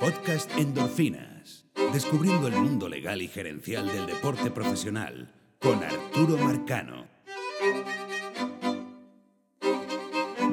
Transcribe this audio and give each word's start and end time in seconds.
Podcast 0.00 0.56
Endorfinas. 0.56 1.64
Descubriendo 1.92 2.46
el 2.46 2.54
mundo 2.54 2.88
legal 2.88 3.20
y 3.20 3.26
gerencial 3.26 3.88
del 3.88 4.06
deporte 4.06 4.48
profesional 4.48 5.34
con 5.58 5.82
Arturo 5.82 6.36
Marcano. 6.36 7.06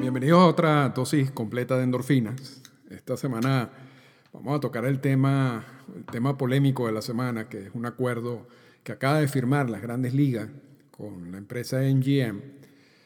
Bienvenidos 0.00 0.40
a 0.40 0.46
otra 0.46 0.88
dosis 0.88 1.30
completa 1.30 1.76
de 1.76 1.84
endorfinas. 1.84 2.60
Esta 2.90 3.16
semana 3.16 3.70
vamos 4.32 4.56
a 4.56 4.60
tocar 4.60 4.84
el 4.84 5.00
tema, 5.00 5.64
el 5.94 6.04
tema 6.06 6.36
polémico 6.36 6.88
de 6.88 6.92
la 6.92 7.02
semana, 7.02 7.48
que 7.48 7.66
es 7.66 7.70
un 7.72 7.86
acuerdo 7.86 8.48
que 8.82 8.92
acaba 8.92 9.20
de 9.20 9.28
firmar 9.28 9.70
las 9.70 9.80
grandes 9.80 10.12
ligas 10.12 10.48
con 10.90 11.30
la 11.30 11.38
empresa 11.38 11.82
NGM, 11.82 12.40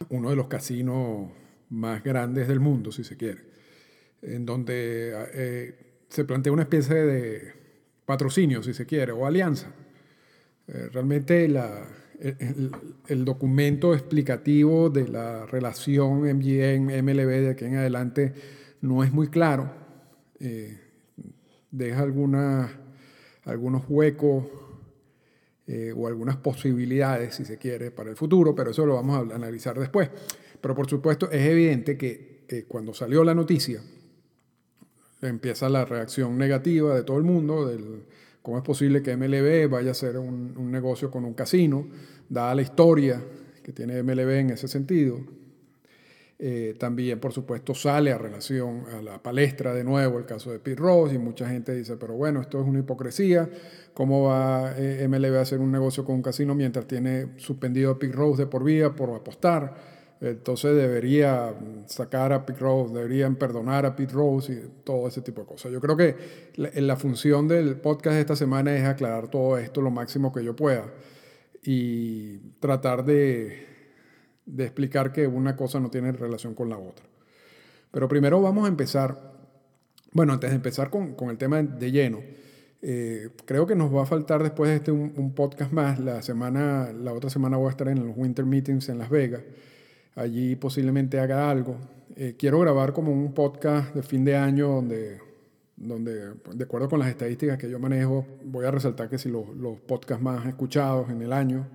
uno 0.09 0.31
de 0.31 0.37
los 0.37 0.47
casinos 0.47 1.31
más 1.69 2.03
grandes 2.03 2.49
del 2.49 2.61
mundo, 2.61 2.93
si 2.93 3.05
se 3.05 3.19
quiere, 3.19 3.43
en 4.23 4.47
donde 4.47 5.13
eh, 5.35 5.90
se 6.11 6.25
plantea 6.25 6.53
una 6.53 6.63
especie 6.63 6.97
de 6.97 7.53
patrocinio, 8.05 8.63
si 8.63 8.75
se 8.75 8.85
quiere, 8.85 9.13
o 9.13 9.25
alianza. 9.25 9.73
Eh, 10.67 10.89
realmente 10.93 11.45
el, 11.45 13.25
documento 13.25 13.95
explicativo 13.95 14.91
de 14.91 15.09
la 15.09 15.47
relación 15.47 16.23
MGM-MLB 16.23 17.41
de 17.41 17.51
aquí 17.51 17.65
en 17.65 17.77
adelante 17.77 18.35
no 18.81 19.05
es 19.05 19.13
muy 19.13 19.29
claro. 19.29 19.73
Eh, 20.41 20.79
deja 21.71 22.03
algunos 22.03 23.85
huecos 23.89 24.47
eh, 25.69 25.95
o 25.97 26.09
algunas 26.09 26.37
posibilidades, 26.37 27.37
si 27.37 27.45
se 27.45 27.57
quiere, 27.57 27.93
para 27.93 28.11
el 28.11 28.17
futuro, 28.17 28.55
pero 28.55 28.73
eso 28.73 28.85
lo 28.85 28.95
vamos 28.95 29.31
a 29.31 29.35
analizar 29.37 29.79
después. 29.79 30.11
Pero 30.61 30.75
por 30.75 30.91
supuesto 30.91 31.31
es 31.31 31.47
evidente 31.47 31.97
que 31.97 32.41
cuando 32.67 32.93
salió 32.93 33.23
la 33.23 33.33
noticia, 33.33 33.81
empieza 35.23 35.69
la 35.69 35.85
reacción 35.85 36.39
negativa 36.39 36.95
de 36.95 37.03
todo 37.03 37.19
el 37.19 37.25
mundo, 37.25 37.67
del 37.67 38.05
cómo 38.43 38.59
es 38.59 38.65
posible 38.65 39.03
que 39.03 39.17
MLB 39.17 39.69
vaya 39.71 39.89
a 39.89 39.93
hacer 39.93 40.19
un, 40.19 40.71
negocio 40.71 41.11
con 41.11 41.25
un 41.25 41.35
casino, 41.35 41.87
dada 42.29 42.55
la 42.55 42.63
historia 42.63 43.23
que 43.63 43.73
tiene 43.73 44.03
MLB 44.03 44.31
en 44.31 44.51
ese 44.51 44.69
sentido. 44.69 45.19
Eh, 46.43 46.75
también, 46.79 47.21
por 47.21 47.33
supuesto, 47.35 47.75
sale 47.75 48.13
a 48.13 48.17
relación 48.17 48.85
a 48.95 49.03
la 49.03 49.23
palestra 49.23 49.75
de 49.75 49.85
nuevo 49.85 50.19
el 50.19 50.25
caso 50.25 50.51
de 50.51 50.59
Pete 50.59 50.81
Rose 50.81 51.15
y 51.15 51.19
mucha 51.19 51.47
gente 51.47 51.75
dice, 51.75 51.99
pero 51.99 52.15
bueno, 52.15 52.41
esto 52.41 52.59
es 52.59 52.67
una 52.67 52.79
hipocresía, 52.79 53.51
¿cómo 53.93 54.23
va 54.23 54.73
eh, 54.79 55.07
MLB 55.07 55.37
a 55.37 55.43
hacer 55.43 55.59
un 55.59 55.71
negocio 55.71 56.03
con 56.03 56.15
un 56.15 56.23
casino 56.23 56.55
mientras 56.55 56.87
tiene 56.87 57.35
suspendido 57.37 57.91
a 57.91 57.99
Pete 57.99 58.15
Rose 58.15 58.45
de 58.45 58.47
por 58.47 58.65
vida 58.65 58.97
por 58.97 59.11
apostar? 59.11 60.00
Entonces 60.21 60.77
debería 60.77 61.55
sacar 61.87 62.35
a 62.35 62.45
Pete 62.45 62.61
Rose, 62.61 62.93
deberían 62.93 63.37
perdonar 63.37 63.87
a 63.87 63.97
Pete 63.97 64.13
Rose 64.13 64.53
y 64.53 64.83
todo 64.85 65.09
ese 65.09 65.23
tipo 65.23 65.41
de 65.41 65.47
cosas. 65.47 65.73
Yo 65.73 65.81
creo 65.81 65.97
que 65.97 66.15
la, 66.57 66.97
función 66.97 67.49
del 67.49 67.77
podcast 67.77 68.15
de 68.15 68.21
esta 68.21 68.37
semana 68.37 68.77
es 68.77 68.85
aclarar 68.85 69.29
todo 69.29 69.57
esto 69.57 69.81
lo 69.81 69.91
máximo 69.91 70.31
que 70.31 70.45
yo 70.45 70.55
pueda 70.55 70.93
y 71.63 72.37
tratar 72.61 73.05
de, 73.07 73.67
explicar 74.59 75.11
que 75.11 75.27
una 75.27 75.57
cosa 75.57 75.81
no 75.81 75.89
tiene 75.91 76.13
relación 76.13 76.55
con 76.55 76.69
la 76.69 76.77
otra. 76.77 77.07
Pero 77.91 78.07
primero 78.07 78.43
vamos 78.43 78.67
a 78.67 78.69
empezar, 78.69 79.33
bueno, 80.13 80.35
antes 80.35 80.51
de 80.51 80.57
empezar 80.57 80.91
con, 80.91 81.17
el 81.31 81.39
tema 81.39 81.63
de 81.63 81.91
lleno, 81.91 82.21
eh, 82.83 83.31
creo 83.47 83.67
que 83.67 83.75
nos 83.75 83.95
va 83.95 84.03
a 84.03 84.07
faltar 84.07 84.43
después 84.43 84.69
de 84.69 84.77
este 84.77 84.93
un, 84.93 85.15
un, 85.17 85.35
podcast 85.35 85.73
más. 85.73 85.99
La, 85.99 86.21
semana, 86.21 86.93
la 86.93 87.15
otra 87.15 87.31
semana 87.31 87.57
voy 87.57 87.69
a 87.69 87.71
estar 87.71 87.89
en 87.89 88.07
los 88.07 88.17
Winter 88.17 88.45
Meetings 88.45 88.91
en 88.91 88.99
Las 88.99 89.09
Vegas 89.09 89.43
allí 90.21 90.55
posiblemente 90.57 91.19
haga 91.19 91.51
algo. 91.51 91.77
Eh, 92.15 92.37
quiero 92.39 92.61
grabar 92.61 92.93
como 92.93 93.13
un 93.13 93.33
podcast 93.33 93.95
de 93.95 94.03
fin 94.03 94.25
de 94.25 94.37
año 94.37 94.69
donde, 94.69 95.19
donde, 95.77 96.35
de 96.53 96.65
acuerdo 96.65 96.89
con 96.89 96.99
las 96.99 97.09
estadísticas 97.09 97.57
que 97.57 97.71
yo 97.71 97.79
manejo, 97.79 98.27
voy 98.45 98.67
a 98.67 98.71
resaltar 98.71 99.09
que 99.09 99.19
si 99.19 99.31
los, 99.31 99.49
los 99.57 99.81
podcasts 99.81 100.23
más 100.23 100.47
escuchados 100.47 101.09
en 101.11 101.23
el 101.23 101.33
año, 101.33 101.67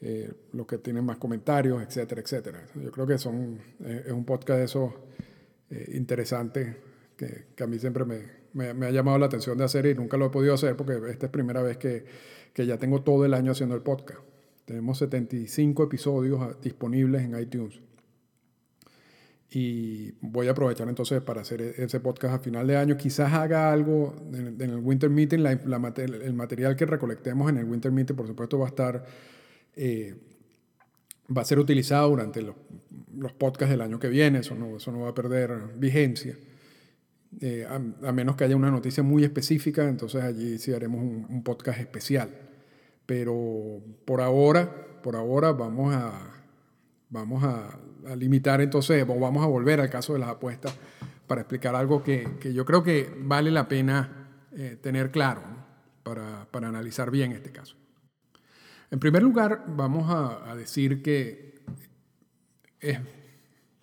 eh, 0.00 0.32
los 0.52 0.66
que 0.66 0.78
tienen 0.78 1.04
más 1.04 1.16
comentarios, 1.16 1.82
etcétera, 1.82 2.20
etcétera. 2.20 2.64
Yo 2.74 2.90
creo 2.92 3.06
que 3.06 3.18
son, 3.18 3.58
eh, 3.84 4.04
es 4.06 4.12
un 4.12 4.24
podcast 4.24 4.58
de 4.58 4.64
esos 4.64 4.92
interesantes 5.94 6.76
que, 7.16 7.46
que, 7.56 7.64
a 7.64 7.66
mí 7.66 7.78
siempre 7.78 8.04
me, 8.04 8.20
me, 8.52 8.74
me, 8.74 8.86
ha 8.86 8.90
llamado 8.90 9.18
la 9.18 9.24
atención 9.24 9.56
de 9.56 9.64
hacer 9.64 9.86
y 9.86 9.94
nunca 9.94 10.18
lo 10.18 10.26
he 10.26 10.28
podido 10.28 10.52
hacer 10.52 10.76
porque 10.76 11.00
esta 11.08 11.26
es 11.26 11.32
primera 11.32 11.62
vez 11.62 11.78
que, 11.78 12.04
que 12.52 12.66
ya 12.66 12.76
tengo 12.76 13.00
todo 13.00 13.24
el 13.24 13.32
año 13.32 13.52
haciendo 13.52 13.74
el 13.74 13.80
podcast. 13.80 14.20
Tenemos 14.64 14.98
75 14.98 15.84
episodios 15.84 16.40
ah, 16.40 16.56
disponibles 16.62 17.22
en 17.22 17.38
iTunes. 17.38 17.80
Y 19.50 20.12
voy 20.22 20.48
a 20.48 20.52
aprovechar 20.52 20.88
entonces 20.88 21.20
para 21.20 21.42
hacer 21.42 21.60
e-, 21.60 21.84
ese 21.84 22.00
podcast 22.00 22.34
a 22.34 22.38
final 22.38 22.66
de 22.66 22.76
año. 22.76 22.96
Quizás 22.96 23.32
haga 23.32 23.72
algo 23.72 24.14
en, 24.32 24.60
el 24.60 24.78
Winter 24.78 25.10
Meeting. 25.10 25.44
el 25.44 26.34
material 26.34 26.76
que 26.76 26.86
recolectemos 26.86 27.50
en 27.50 27.58
el 27.58 27.64
Winter 27.64 27.92
Meeting, 27.92 28.14
por 28.16 28.26
supuesto, 28.26 28.58
va 28.58 28.66
a 28.66 28.68
estar. 28.68 29.04
Eh, 29.74 30.14
va 31.34 31.42
a 31.42 31.44
ser 31.44 31.58
utilizado 31.58 32.10
durante 32.10 32.42
los, 32.42 32.54
podcasts 33.38 33.70
del 33.70 33.80
año 33.80 33.98
que 33.98 34.08
viene. 34.08 34.38
Eso 34.38 34.54
no, 34.54 34.76
eso 34.76 34.92
no 34.92 35.00
va 35.00 35.10
a 35.10 35.14
perder 35.14 35.50
vigencia. 35.76 36.38
Eh, 37.40 37.66
a, 37.68 38.12
menos 38.12 38.36
que 38.36 38.44
haya 38.44 38.56
una 38.56 38.70
noticia 38.70 39.02
muy 39.02 39.24
específica, 39.24 39.88
entonces 39.88 40.22
allí 40.22 40.58
sí 40.58 40.72
haremos 40.72 41.02
un 41.02 41.42
podcast 41.42 41.80
especial. 41.80 42.30
Pero 43.06 43.80
por 44.04 44.20
ahora, 44.20 45.00
por 45.02 45.16
ahora 45.16 45.52
vamos 45.52 45.94
a, 45.94 46.12
vamos 47.10 47.44
a, 47.44 47.78
limitar 48.16 48.60
entonces, 48.60 49.04
o 49.08 49.20
vamos 49.20 49.44
a 49.44 49.46
volver 49.46 49.80
al 49.80 49.88
caso 49.88 50.12
de 50.14 50.18
las 50.18 50.28
apuestas 50.28 50.74
para 51.28 51.42
explicar 51.42 51.76
algo 51.76 52.02
que, 52.02 52.36
que 52.40 52.52
yo 52.52 52.64
creo 52.64 52.82
que 52.82 53.14
vale 53.20 53.52
la 53.52 53.68
pena 53.68 54.28
eh, 54.56 54.76
tener 54.82 55.12
claro 55.12 55.42
para, 56.02 56.46
para, 56.50 56.66
analizar 56.66 57.12
bien 57.12 57.30
este 57.30 57.52
caso. 57.52 57.76
En 58.90 58.98
primer 58.98 59.22
lugar, 59.22 59.64
vamos 59.68 60.10
a, 60.10 60.50
a 60.50 60.56
decir 60.56 61.00
que 61.00 61.62
es, 62.80 62.98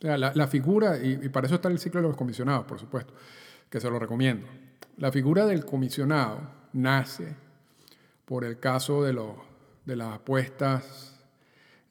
la, 0.01 0.18
la, 0.18 0.47
figura, 0.47 0.97
y, 0.97 1.19
y 1.24 1.30
para 1.30 1.47
eso 1.47 1.56
está 1.56 1.69
el 1.69 1.80
ciclo 1.80 2.01
de 2.01 2.09
los 2.09 2.18
comisionados, 2.18 2.66
por 2.66 2.78
supuesto, 2.78 3.13
que 3.69 3.80
se 3.80 3.90
lo 3.90 4.00
recomiendo. 4.00 4.47
La 4.97 5.12
figura 5.12 5.46
del 5.46 5.66
comisionado 5.66 6.41
nace 6.74 7.36
por 8.30 8.46
el 8.46 8.60
caso 8.60 9.02
de, 9.02 9.20
de 9.86 9.96
las 9.96 10.14
apuestas, 10.14 11.20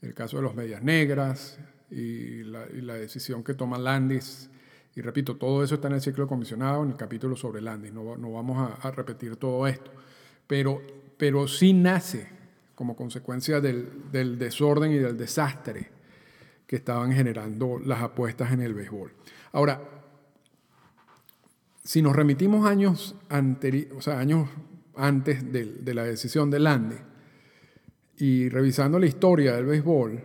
el 0.03 0.15
caso 0.15 0.37
de 0.37 0.44
los 0.44 0.54
medias 0.54 0.84
negras 0.84 1.59
y 1.91 2.44
la, 2.44 2.94
decisión 2.94 3.43
que 3.43 3.54
toma 3.54 3.76
Landis. 3.76 4.49
Y 4.94 5.00
repito, 5.00 5.34
todo 5.34 5.65
eso 5.65 5.75
está 5.75 5.88
en 5.88 5.94
el 5.94 6.00
ciclo 6.00 6.28
comisionado, 6.28 6.84
en 6.84 6.91
el 6.91 6.97
capítulo 6.97 7.34
sobre 7.34 7.60
Landis. 7.60 7.93
No, 7.93 8.16
no 8.16 8.31
vamos 8.31 8.71
a, 8.81 8.91
repetir 8.93 9.34
todo 9.34 9.66
esto. 9.66 9.91
Pero, 10.47 10.81
pero 11.16 11.49
sí 11.49 11.72
nace 11.72 12.28
como 12.76 12.94
consecuencia 12.94 13.60
del, 13.60 14.09
del 14.12 14.38
desorden 14.38 14.93
y 14.93 14.99
del 14.99 15.16
desastre 15.16 15.91
que 16.69 16.76
estaban 16.76 17.10
generando 17.10 17.81
las 17.84 18.00
apuestas 18.00 18.53
en 18.53 18.62
el 18.62 18.75
béisbol. 18.75 19.12
Ahora, 19.50 19.82
si 21.82 22.00
nos 22.00 22.15
remitimos 22.15 22.65
años, 22.65 23.16
o 23.97 24.00
sea, 24.00 24.20
años 24.20 24.49
antes 24.98 25.53
de, 25.53 25.94
la 25.94 26.04
decisión 26.04 26.50
de 26.50 26.59
Lande. 26.59 26.97
Y 28.19 28.48
revisando 28.48 28.98
la 28.98 29.06
historia 29.06 29.54
del 29.54 29.64
béisbol, 29.64 30.20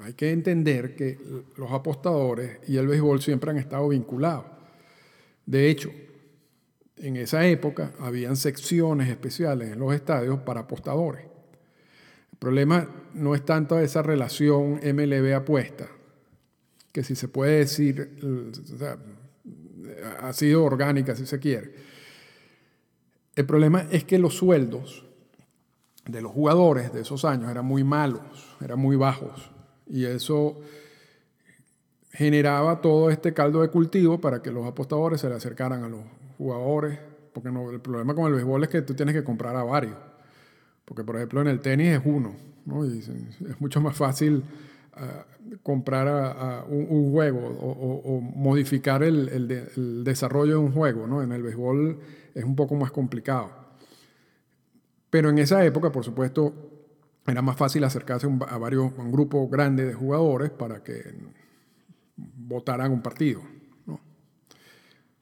hay 0.00 0.14
que 0.14 0.32
entender 0.32 0.96
que 0.96 1.18
los 1.56 1.70
apostadores 1.70 2.58
y 2.66 2.78
el 2.78 2.88
béisbol 2.88 3.20
siempre 3.20 3.50
han 3.50 3.58
estado 3.58 3.88
vinculados. 3.88 4.46
De 5.44 5.68
hecho, 5.68 5.90
en 6.96 7.16
esa 7.16 7.46
época 7.46 7.92
habían 8.00 8.36
secciones 8.36 9.10
especiales 9.10 9.72
en 9.72 9.78
los 9.78 9.94
estadios 9.94 10.40
para 10.40 10.60
apostadores. 10.60 11.24
El 12.32 12.38
problema 12.38 12.88
no 13.14 13.34
es 13.34 13.44
tanto 13.44 13.78
esa 13.78 14.02
relación 14.02 14.80
MLB-apuesta, 14.82 15.88
que 16.90 17.04
si 17.04 17.14
se 17.14 17.28
puede 17.28 17.58
decir, 17.58 18.10
ha 20.20 20.32
sido 20.32 20.64
orgánica 20.64 21.14
si 21.14 21.26
se 21.26 21.38
quiere 21.38 21.91
el 23.34 23.46
problema 23.46 23.86
es 23.90 24.04
que 24.04 24.18
los 24.18 24.34
sueldos 24.34 25.04
de 26.06 26.20
los 26.20 26.32
jugadores 26.32 26.92
de 26.92 27.00
esos 27.00 27.24
años 27.24 27.50
eran 27.50 27.64
muy 27.64 27.84
malos, 27.84 28.56
eran 28.60 28.78
muy 28.78 28.96
bajos. 28.96 29.50
Y 29.86 30.04
eso 30.04 30.60
generaba 32.10 32.80
todo 32.80 33.10
este 33.10 33.32
caldo 33.32 33.62
de 33.62 33.68
cultivo 33.68 34.20
para 34.20 34.42
que 34.42 34.50
los 34.50 34.66
apostadores 34.66 35.20
se 35.20 35.28
le 35.28 35.34
acercaran 35.34 35.82
a 35.82 35.88
los 35.88 36.00
jugadores. 36.38 36.98
Porque 37.32 37.50
no, 37.50 37.70
el 37.70 37.80
problema 37.80 38.14
con 38.14 38.26
el 38.26 38.34
béisbol 38.34 38.64
es 38.64 38.68
que 38.68 38.82
tú 38.82 38.94
tienes 38.94 39.14
que 39.14 39.24
comprar 39.24 39.56
a 39.56 39.62
varios. 39.62 39.96
Porque, 40.84 41.04
por 41.04 41.16
ejemplo, 41.16 41.40
en 41.40 41.48
el 41.48 41.60
tenis 41.60 41.88
es 41.88 42.02
uno. 42.04 42.34
Y 42.84 42.98
es 42.98 43.60
mucho 43.60 43.80
más 43.80 43.96
fácil 43.96 44.44
ah, 44.94 45.24
comprar 45.62 46.06
a, 46.08 46.64
un, 46.68 47.10
juego 47.12 47.40
o, 47.40 48.20
modificar 48.20 49.02
el, 49.02 49.28
el, 49.28 50.04
desarrollo 50.04 50.52
de 50.52 50.58
un 50.58 50.72
juego. 50.72 51.06
¿no? 51.06 51.22
En 51.22 51.32
el 51.32 51.42
béisbol 51.42 51.98
es 52.34 52.44
un 52.44 52.56
poco 52.56 52.74
más 52.74 52.90
complicado. 52.90 53.50
Pero 55.10 55.30
en 55.30 55.38
esa 55.38 55.64
época, 55.64 55.92
por 55.92 56.04
supuesto, 56.04 56.54
era 57.26 57.42
más 57.42 57.56
fácil 57.56 57.84
acercarse 57.84 58.26
a, 58.48 58.58
varios, 58.58 58.92
un 58.96 59.12
grupo 59.12 59.48
grande 59.48 59.84
de 59.84 59.94
jugadores 59.94 60.50
para 60.50 60.82
que 60.82 61.14
votaran 62.16 62.92
un 62.92 63.02
partido. 63.02 63.42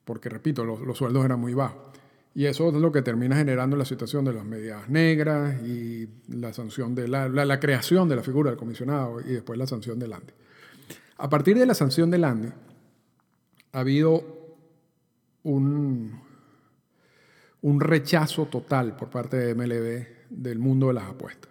porque 0.05 0.29
repito, 0.29 0.65
los, 0.65 0.81
los 0.81 0.99
sueldos 0.99 1.25
eran 1.25 1.39
muy 1.39 1.55
bajos. 1.55 1.91
Y 2.35 2.47
eso 2.47 2.69
es 2.69 2.75
lo 2.75 2.93
que 2.93 3.03
termina 3.03 3.37
generando 3.37 3.77
la 3.77 3.85
situación 3.85 4.25
de 4.25 4.33
las 4.33 4.45
medias 4.45 4.89
negras 4.89 5.61
y 5.63 6.09
la 6.29 6.53
sanción 6.53 6.95
de 6.95 7.09
la, 7.09 7.29
la, 7.29 7.61
creación 7.61 8.09
de 8.09 8.17
la 8.17 8.23
figura 8.23 8.51
del 8.51 8.59
comisionado 8.59 9.21
y 9.21 9.33
después 9.33 9.59
la 9.59 9.67
sanción 9.67 9.99
del 9.99 10.13
ANDI. 10.13 10.33
A 11.19 11.29
partir 11.29 11.59
de 11.59 11.67
la 11.67 11.75
sanción 11.75 12.11
del 12.11 12.25
ANDI, 12.25 12.53
ha 13.73 13.81
habido 13.81 14.25
un, 15.43 16.21
un 17.63 17.81
rechazo 17.81 18.47
total 18.47 18.97
por 18.97 19.11
parte 19.11 19.37
de 19.37 19.55
MLB 19.55 20.07
del 20.31 20.59
mundo 20.59 20.89
de 20.89 20.95
las 20.95 21.05
apuestas. 21.05 21.51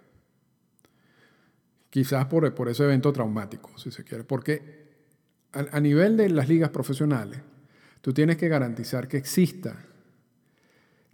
Quizás 1.88 2.26
por, 2.26 2.52
por 2.54 2.68
ese 2.68 2.84
evento 2.84 3.12
traumático, 3.12 3.76
si 3.78 3.90
se 3.90 4.04
quiere. 4.04 4.24
Porque 4.24 4.88
a, 5.52 5.76
a 5.76 5.80
nivel 5.80 6.16
de 6.16 6.28
las 6.30 6.48
ligas 6.48 6.70
profesionales, 6.70 7.40
tú 8.00 8.12
tienes 8.12 8.36
que 8.36 8.48
garantizar 8.48 9.08
que 9.08 9.16
exista 9.16 9.86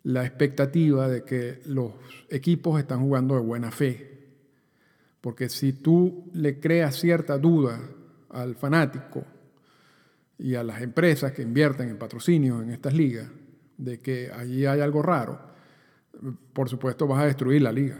la 0.05 0.25
expectativa 0.25 1.09
de 1.09 1.25
que 1.25 1.61
los 1.67 1.93
equipos 2.31 2.79
están 2.79 3.01
jugando 3.01 3.35
de 3.35 3.41
buena 3.41 3.71
fe. 3.71 4.17
Porque 5.21 5.49
si 5.49 5.73
tú 5.73 6.31
le 6.33 6.61
creas 6.61 6.97
cierta 6.97 7.39
duda 7.39 7.81
al 8.31 8.55
fanático 8.55 9.25
y 10.39 10.55
a 10.55 10.63
las 10.63 10.81
empresas 10.83 11.33
que 11.33 11.43
invierten 11.43 11.89
en 11.89 11.99
patrocinio 11.99 12.63
en 12.63 12.71
estas 12.71 12.95
ligas, 12.95 13.29
de 13.79 14.01
que 14.01 14.31
allí 14.33 14.67
hay 14.67 14.81
algo 14.81 15.03
raro, 15.03 15.41
por 16.53 16.69
supuesto 16.69 17.07
vas 17.07 17.23
a 17.23 17.27
destruir 17.27 17.63
la 17.63 17.73
liga. 17.73 17.99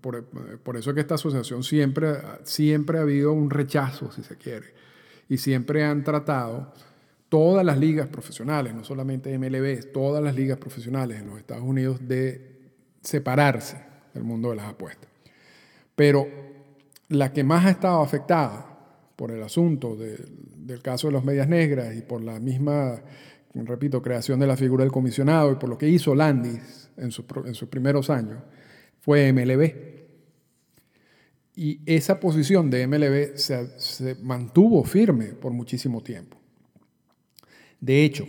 Por, 0.00 0.76
eso 0.76 0.90
es 0.90 0.94
que 0.94 1.00
esta 1.00 1.16
asociación 1.16 1.62
siempre, 1.62 2.16
siempre 2.44 2.98
ha 2.98 3.02
habido 3.02 3.32
un 3.32 3.50
rechazo, 3.50 4.10
si 4.10 4.22
se 4.22 4.36
quiere, 4.36 4.72
y 5.28 5.36
siempre 5.36 5.84
han 5.84 6.02
tratado 6.02 6.72
todas 7.28 7.64
las 7.64 7.78
ligas 7.78 8.08
profesionales, 8.08 8.74
no 8.74 8.84
solamente 8.84 9.36
MLB, 9.36 9.92
todas 9.92 10.22
las 10.22 10.34
ligas 10.34 10.58
profesionales 10.58 11.20
en 11.20 11.26
los 11.26 11.38
Estados 11.38 11.64
Unidos 11.64 12.06
de 12.06 12.54
separarse 13.02 13.84
del 14.14 14.24
mundo 14.24 14.50
de 14.50 14.56
las 14.56 14.66
apuestas. 14.66 15.10
Pero 15.94 16.26
la 17.08 17.32
que 17.32 17.44
más 17.44 17.66
ha 17.66 17.70
estado 17.70 18.00
afectada 18.00 18.74
por 19.16 19.30
el 19.30 19.42
asunto 19.42 19.96
del 19.96 20.80
caso 20.82 21.08
de 21.08 21.12
los 21.12 21.24
medias 21.24 21.48
negras 21.48 21.94
y 21.94 22.02
por 22.02 22.22
la 22.22 22.40
misma, 22.40 23.00
repito, 23.54 24.02
creación 24.02 24.40
de 24.40 24.46
la 24.46 24.56
figura 24.56 24.82
del 24.82 24.92
comisionado 24.92 25.52
y 25.52 25.54
por 25.56 25.68
lo 25.68 25.78
que 25.78 25.88
hizo 25.88 26.14
Landis 26.14 26.90
en, 26.96 27.10
sus 27.10 27.68
primeros 27.68 28.10
años, 28.10 28.38
fue 29.00 29.32
MLB. 29.32 29.94
Y 31.56 31.80
esa 31.86 32.18
posición 32.18 32.68
de 32.68 32.86
MLB 32.86 33.36
se, 33.36 34.16
mantuvo 34.22 34.82
firme 34.82 35.26
por 35.26 35.52
muchísimo 35.52 36.02
tiempo. 36.02 36.36
De 37.80 38.04
hecho, 38.04 38.26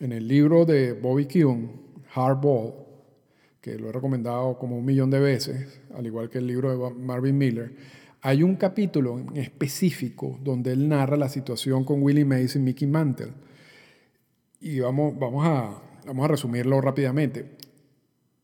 en 0.00 0.12
el 0.12 0.26
libro 0.26 0.64
de 0.64 0.92
Bobby 0.92 1.26
Kuhn, 1.26 1.70
Hardball, 2.14 2.72
que 3.60 3.78
lo 3.78 3.88
he 3.88 3.92
recomendado 3.92 4.58
como 4.58 4.78
un 4.78 4.84
millón 4.84 5.10
de 5.10 5.20
veces, 5.20 5.80
al 5.94 6.06
igual 6.06 6.30
que 6.30 6.38
el 6.38 6.46
libro 6.46 6.70
de 6.70 6.94
Marvin 6.94 7.36
Miller, 7.36 7.74
hay 8.22 8.42
un 8.42 8.56
capítulo 8.56 9.18
en 9.18 9.36
específico 9.36 10.38
donde 10.42 10.72
él 10.72 10.88
narra 10.88 11.16
la 11.16 11.28
situación 11.28 11.84
con 11.84 12.02
Willie 12.02 12.24
Mays 12.24 12.56
y 12.56 12.58
Mickey 12.58 12.88
Mantle. 12.88 13.32
Y 14.64 14.80
vamos, 14.80 15.18
vamos, 15.18 15.46
a, 15.46 15.78
vamos 16.06 16.24
a 16.24 16.28
resumirlo 16.28 16.80
rápidamente. 16.80 17.50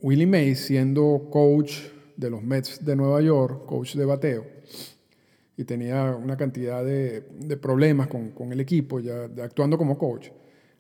Willie 0.01 0.27
Mays, 0.27 0.67
siendo 0.67 1.31
coach 1.31 1.79
de 2.15 2.29
los 2.29 2.43
Mets 2.43 2.85
de 2.85 2.95
Nueva 2.95 3.23
York, 3.23 3.65
coach 3.65 3.95
de 3.95 4.05
bateo, 4.05 4.47
y 5.57 5.65
tenía 5.65 6.15
una 6.15 6.37
cantidad 6.37 6.85
de, 6.85 7.23
problemas 7.57 8.09
con, 8.09 8.33
con, 8.33 8.53
el 8.53 8.61
equipo, 8.61 9.01
ya 9.01 9.31
actuando 9.43 9.79
como 9.79 9.97
coach, 9.97 10.29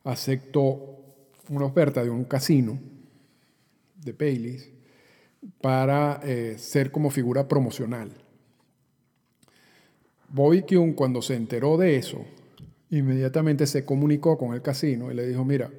aceptó 0.04 0.98
una 1.48 1.64
oferta 1.64 2.04
de 2.04 2.10
un 2.10 2.24
casino 2.24 2.78
de 3.96 4.12
Paylis 4.12 4.70
para 5.62 6.20
eh, 6.22 6.56
ser 6.58 6.90
como 6.90 7.08
figura 7.08 7.48
promocional. 7.48 8.12
Bobby 10.28 10.60
Kuhn, 10.68 10.92
cuando 10.92 11.22
se 11.22 11.34
enteró 11.34 11.78
de 11.78 11.96
eso, 11.96 12.26
inmediatamente 12.90 13.66
se 13.66 13.84
comunicó 13.84 14.36
con 14.36 14.54
el 14.54 14.62
casino 14.62 15.10
y 15.10 15.14
le 15.14 15.26
dijo, 15.26 15.44
mira, 15.44 15.70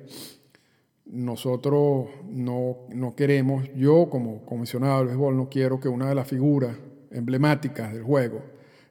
nosotros 1.06 2.08
no, 2.30 2.78
no 2.94 3.16
queremos, 3.16 3.70
yo 3.76 4.10
como 4.10 4.46
comisionado 4.46 5.00
del 5.00 5.08
béisbol 5.08 5.36
no 5.36 5.50
quiero 5.50 5.80
que 5.80 5.90
una 5.90 6.08
de 6.08 6.16
las 6.16 6.28
figuras 6.28 6.78
emblemáticas 7.12 7.94
del 7.94 8.04
juego 8.04 8.42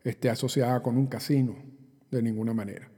esté 0.05 0.29
asociada 0.29 0.83
con 0.83 0.99
un 0.99 1.07
casino 1.07 1.57
de 2.11 2.23
ninguna 2.23 2.53
manera. 2.53 2.89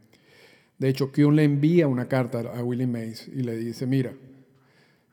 De 0.79 0.89
hecho, 0.89 1.13
Kuhn 1.13 1.37
le 1.37 1.45
envía 1.45 1.87
una 1.87 2.09
carta 2.09 2.41
a 2.41 2.65
Willie 2.65 2.89
Mays 2.89 3.29
y 3.29 3.43
le 3.43 3.57
dice, 3.57 3.87
mira, 3.87 4.13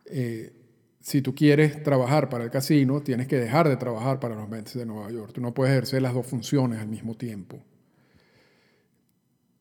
eh, 0.05 0.51
si 0.99 1.21
tú 1.21 1.35
quieres 1.35 1.83
trabajar 1.83 2.29
para 2.29 2.43
el 2.43 2.49
casino, 2.49 3.01
tienes 3.01 3.27
que 3.27 3.37
dejar 3.37 3.69
de 3.69 3.77
trabajar 3.77 4.19
para 4.19 4.35
los 4.35 4.49
Mets 4.49 4.73
de 4.73 4.85
Nueva 4.85 5.11
York. 5.11 5.31
Tú 5.33 5.41
no 5.41 5.53
puedes 5.53 5.71
ejercer 5.71 6.01
las 6.01 6.13
dos 6.13 6.25
funciones 6.25 6.79
al 6.79 6.87
mismo 6.87 7.15
tiempo. 7.15 7.59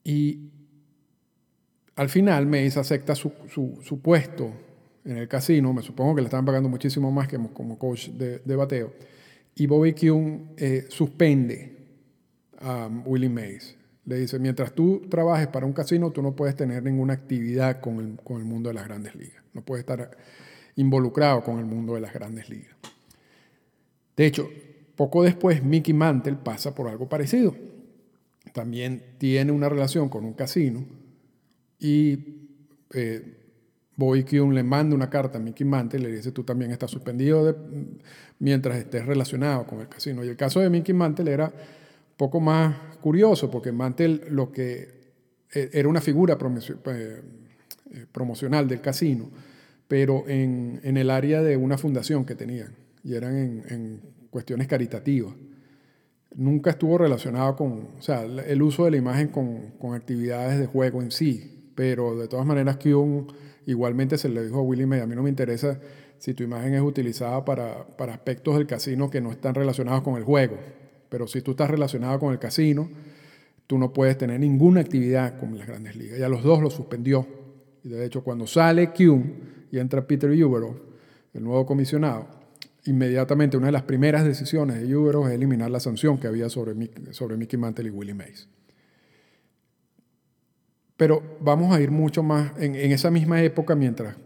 Y 0.09 0.51
al 1.97 2.09
final 2.09 2.47
Mays 2.47 2.79
acepta 2.79 3.15
su, 3.15 3.31
puesto 4.03 4.51
en 5.05 5.19
el 5.19 5.29
casino, 5.29 5.75
me 5.75 5.83
supongo 5.83 6.15
que 6.15 6.23
le 6.23 6.29
están 6.29 6.47
pagando 6.47 6.71
muchísimo 6.71 7.13
más 7.13 7.29
que 7.29 7.37
como 7.53 7.79
coach 7.79 8.09
de, 8.09 8.57
bateo, 8.57 8.95
y 9.55 9.67
Bobby 9.67 9.93
Kuhn 9.93 10.55
eh, 10.57 10.87
suspende 10.89 11.77
a 12.59 12.89
Willie 13.05 13.29
Mays 13.29 13.77
le 14.07 14.21
dice, 14.21 14.39
mientras 14.39 14.73
tú 14.73 15.03
trabajes 15.11 15.49
para 15.49 15.67
un 15.67 15.75
casino, 15.75 16.11
tú 16.11 16.23
no 16.23 16.35
puedes 16.35 16.57
tener 16.57 16.83
ninguna 16.83 17.13
actividad 17.13 17.79
con 17.79 17.99
el, 18.01 18.17
con 18.25 18.39
el 18.39 18.47
mundo 18.47 18.71
de 18.71 18.77
las 18.77 18.87
grandes 18.89 19.15
ligas. 19.15 19.45
No 19.53 19.61
puedes 19.61 19.83
estar 19.83 20.17
involucrado 20.77 21.45
con 21.45 21.59
el 21.59 21.67
mundo 21.67 21.97
de 21.97 22.01
las 22.01 22.15
grandes 22.15 22.49
ligas. 22.49 22.75
De 24.17 24.25
hecho, 24.25 24.49
poco 24.97 25.23
después, 25.23 25.63
Mickey 25.63 25.93
Mantle 25.93 26.37
pasa 26.37 26.75
por 26.75 26.89
algo 26.89 27.07
parecido. 27.07 27.55
También 28.53 29.03
tiene 29.19 29.53
una 29.53 29.69
relación 29.69 30.09
con 30.09 30.25
un 30.25 30.35
casino 30.35 30.85
y 31.79 32.19
eh, 32.95 33.39
Bobby 33.97 34.23
Kuhn 34.25 34.55
le 34.55 34.63
manda 34.63 34.95
una 34.95 35.11
carta 35.11 35.39
a 35.39 35.41
Mickey 35.41 35.67
Mantle 35.67 36.01
y 36.01 36.03
le 36.05 36.17
dice, 36.17 36.31
tú 36.31 36.45
también 36.45 36.71
estás 36.71 36.91
suspendido 36.91 37.57
mientras 38.39 38.79
estés 38.79 39.05
relacionado 39.05 39.67
con 39.67 39.81
el 39.81 39.89
casino. 39.89 40.25
Y 40.25 40.29
el 40.29 40.37
caso 40.37 40.61
de 40.61 40.71
Mickey 40.71 40.95
Mantle 40.95 41.33
era 41.33 41.53
poco 42.17 42.41
más 42.41 42.77
curioso, 43.01 43.51
porque 43.51 43.73
Mantel 43.73 44.25
lo 44.31 44.53
que 44.53 44.99
eh, 45.53 45.71
era 45.73 45.89
una 45.89 46.01
figura 46.01 46.37
eh, 46.37 47.23
eh, 47.91 48.07
promocional 48.13 48.69
del 48.69 48.81
casino, 48.81 49.31
pero 49.87 50.29
en, 50.29 50.81
el 50.83 51.11
área 51.11 51.43
de 51.43 51.57
una 51.57 51.79
fundación 51.79 52.27
que 52.27 52.35
tenían, 52.35 52.75
y 53.03 53.15
eran 53.15 53.65
en, 53.69 54.01
cuestiones 54.31 54.69
caritativas. 54.69 55.35
Nunca 56.35 56.71
estuvo 56.71 56.99
relacionado 56.99 57.57
con, 57.57 57.89
o 57.99 58.03
sea, 58.03 58.23
el 58.23 58.63
uso 58.63 58.85
de 58.85 58.93
la 58.93 58.97
imagen 58.99 59.29
con, 59.29 59.95
actividades 59.95 60.59
de 60.59 60.67
juego 60.67 61.03
en 61.03 61.11
sí, 61.11 61.71
pero 61.75 62.17
de 62.17 62.29
todas 62.29 62.47
maneras 62.47 62.77
Kuhn 62.77 63.27
igualmente 63.67 64.19
se 64.19 64.29
le 64.29 64.45
dijo 64.45 64.59
a 64.59 64.63
Willy 64.63 64.87
May, 64.87 65.01
a 65.01 65.07
mí 65.07 65.17
no 65.17 65.23
me 65.23 65.31
interesa 65.31 65.81
si 66.19 66.35
tu 66.35 66.43
imagen 66.43 66.75
es 66.75 66.83
utilizada 66.83 67.45
para, 67.45 67.87
para 67.97 68.13
aspectos 68.13 68.57
del 68.57 68.67
casino 68.67 69.11
que 69.11 69.21
no 69.21 69.31
están 69.31 69.55
relacionados 69.55 70.03
con 70.03 70.17
el 70.17 70.25
juego. 70.25 70.57
Pero 71.09 71.27
si 71.27 71.41
tú 71.43 71.53
estás 71.53 71.71
relacionado 71.71 72.19
con 72.19 72.33
el 72.33 72.39
casino, 72.39 72.89
tú 73.67 73.79
no 73.79 73.93
puedes 73.93 74.19
tener 74.19 74.41
ninguna 74.41 74.81
actividad 74.81 75.39
con 75.39 75.57
las 75.57 75.67
grandes 75.67 75.97
ligas. 75.97 76.19
Ya 76.19 76.29
los 76.29 76.43
dos 76.43 76.61
lo 76.61 76.71
suspendió. 76.71 77.27
Y 77.85 77.91
de 77.91 78.05
hecho, 78.05 78.25
cuando 78.25 78.47
sale 78.47 78.91
Kuhn 78.91 79.67
y 79.71 79.79
entra 79.79 80.07
Peter 80.07 80.31
Uberoff, 80.31 80.77
el 81.35 81.45
nuevo 81.45 81.65
comisionado, 81.65 82.27
inmediatamente 82.85 83.57
una 83.57 83.67
de 83.67 83.73
las 83.73 83.83
primeras 83.83 84.25
decisiones 84.25 84.81
de 84.81 84.97
Uberoff 84.97 85.29
es 85.29 85.35
eliminar 85.35 85.71
la 85.71 85.81
sanción 85.81 86.19
que 86.19 86.27
había 86.27 86.49
sobre, 86.49 86.75
sobre 87.13 87.37
Mickey 87.37 87.59
Mantle 87.59 87.89
y 87.89 87.91
Willie 87.91 88.15
Mays. 88.15 88.49
Pero 90.97 91.39
vamos 91.41 91.75
a 91.75 91.81
ir 91.81 91.91
mucho 91.91 92.23
más 92.23 92.53
en, 92.59 92.75
esa 92.75 93.11
misma 93.11 93.43
época, 93.43 93.75
mientras 93.75 94.17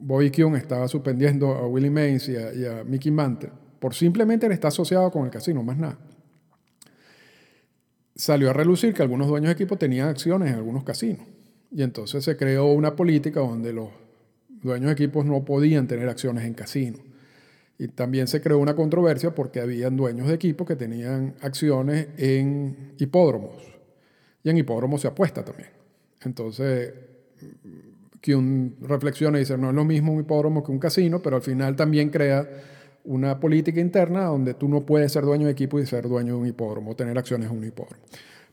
Bobby 0.00 0.30
Kuhn 0.30 0.56
estaba 0.56 0.88
suspendiendo 0.88 1.52
a 1.52 1.66
Willie 1.66 1.90
Mays 1.90 2.28
y 2.28 2.36
a, 2.36 2.54
y 2.54 2.64
a 2.64 2.84
Mickey 2.84 3.12
Mantle, 3.12 3.50
por 3.78 3.94
simplemente 3.94 4.46
está 4.46 4.68
asociado 4.68 5.10
con 5.10 5.24
el 5.24 5.30
casino, 5.30 5.62
más 5.62 5.76
nada 5.76 5.98
salió 8.14 8.50
a 8.50 8.52
relucir 8.52 8.94
que 8.94 9.02
algunos 9.02 9.28
dueños 9.28 9.48
de 9.48 9.52
equipo 9.52 9.76
tenían 9.76 10.08
acciones 10.08 10.50
en 10.50 10.56
algunos 10.56 10.84
casinos. 10.84 11.26
Y 11.70 11.82
entonces 11.82 12.24
se 12.24 12.36
creó 12.36 12.66
una 12.66 12.94
política 12.94 13.40
donde 13.40 13.72
los 13.72 13.88
dueños 14.48 14.86
de 14.86 14.92
equipos 14.92 15.24
no 15.24 15.44
podían 15.44 15.88
tener 15.88 16.08
acciones 16.08 16.44
en 16.44 16.54
casinos. 16.54 17.00
Y 17.78 17.88
también 17.88 18.28
se 18.28 18.40
creó 18.40 18.58
una 18.58 18.76
controversia 18.76 19.34
porque 19.34 19.60
habían 19.60 19.96
dueños 19.96 20.28
de 20.28 20.34
equipos 20.34 20.66
que 20.66 20.76
tenían 20.76 21.34
acciones 21.40 22.08
en 22.16 22.94
hipódromos. 22.98 23.62
Y 24.42 24.50
en 24.50 24.58
hipódromos 24.58 25.00
se 25.00 25.08
apuesta 25.08 25.44
también. 25.44 25.70
Entonces, 26.22 26.92
quien 28.20 28.76
reflexiona 28.80 29.38
y 29.38 29.40
dice, 29.40 29.58
no 29.58 29.70
es 29.70 29.74
lo 29.74 29.84
mismo 29.84 30.12
un 30.12 30.20
hipódromo 30.20 30.62
que 30.62 30.70
un 30.70 30.78
casino, 30.78 31.20
pero 31.20 31.36
al 31.36 31.42
final 31.42 31.76
también 31.76 32.10
crea 32.10 32.48
una 33.04 33.38
política 33.38 33.80
interna 33.80 34.24
donde 34.24 34.54
tú 34.54 34.68
no 34.68 34.86
puedes 34.86 35.12
ser 35.12 35.24
dueño 35.24 35.46
de 35.46 35.52
equipo 35.52 35.78
y 35.78 35.86
ser 35.86 36.08
dueño 36.08 36.34
de 36.34 36.40
un 36.40 36.46
hipódromo, 36.46 36.96
tener 36.96 37.18
acciones 37.18 37.50
en 37.50 37.56
un 37.58 37.64
hipódromo. 37.64 38.02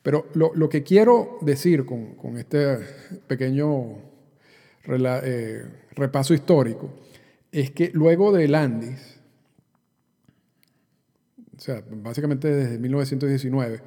Pero 0.03 0.25
lo, 0.33 0.67
que 0.67 0.83
quiero 0.83 1.37
decir 1.41 1.85
con, 1.85 2.37
este 2.37 2.79
pequeño 3.27 3.97
eh, 4.87 5.63
repaso 5.95 6.33
histórico 6.33 6.89
es 7.51 7.71
que 7.71 7.91
luego 7.93 8.31
de 8.31 8.47
Landis, 8.47 9.19
o 11.57 11.59
sea, 11.59 11.83
básicamente 11.89 12.49
desde 12.49 12.79
1919 12.79 13.81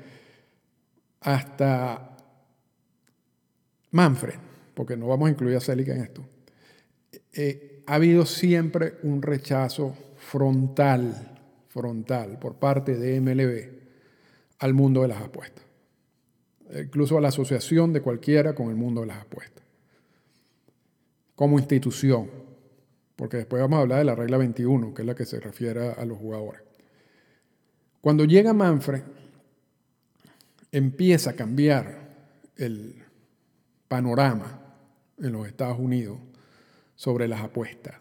hasta 1.20 2.16
Manfred, 3.90 4.34
porque 4.74 4.96
no 4.96 5.06
vamos 5.06 5.28
a 5.28 5.30
incluir 5.30 5.56
a 5.56 5.60
Celica 5.60 5.94
en 5.94 6.02
esto, 6.02 6.24
eh, 7.32 7.82
ha 7.86 7.94
habido 7.94 8.26
siempre 8.26 8.94
un 9.02 9.22
rechazo 9.22 9.96
frontal, 10.16 11.38
frontal 11.68 12.38
por 12.38 12.56
parte 12.56 12.96
de 12.96 13.20
MLB 13.20 13.70
al 14.58 14.74
mundo 14.74 15.02
de 15.02 15.08
las 15.08 15.22
apuestas, 15.22 15.64
incluso 16.78 17.16
a 17.18 17.20
la 17.20 17.28
asociación 17.28 17.92
de 17.92 18.02
cualquiera 18.02 18.54
con 18.54 18.68
el 18.68 18.76
mundo 18.76 19.00
de 19.00 19.08
las 19.08 19.22
apuestas, 19.22 19.64
como 21.34 21.58
institución, 21.58 22.43
porque 23.16 23.38
después 23.38 23.62
vamos 23.62 23.78
a 23.78 23.82
hablar 23.82 23.98
de 23.98 24.04
la 24.04 24.14
regla 24.14 24.38
21, 24.38 24.94
que 24.94 25.02
es 25.02 25.06
la 25.06 25.14
que 25.14 25.26
se 25.26 25.40
refiere 25.40 25.90
a 25.90 26.04
los 26.04 26.18
jugadores. 26.18 26.62
Cuando 28.00 28.24
llega 28.24 28.52
Manfred, 28.52 29.02
empieza 30.72 31.30
a 31.30 31.34
cambiar 31.34 32.08
el 32.56 33.02
panorama 33.88 34.60
en 35.18 35.32
los 35.32 35.46
Estados 35.46 35.78
Unidos 35.78 36.18
sobre 36.96 37.28
las 37.28 37.40
apuestas, 37.40 37.94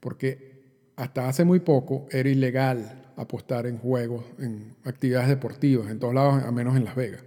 porque 0.00 0.50
hasta 0.96 1.28
hace 1.28 1.44
muy 1.44 1.60
poco 1.60 2.06
era 2.10 2.28
ilegal 2.28 3.12
apostar 3.16 3.66
en 3.66 3.78
juegos, 3.78 4.24
en 4.38 4.74
actividades 4.84 5.28
deportivas, 5.28 5.90
en 5.90 5.98
todos 5.98 6.14
lados, 6.14 6.42
a 6.42 6.50
menos 6.50 6.76
en 6.76 6.84
Las 6.84 6.96
Vegas. 6.96 7.22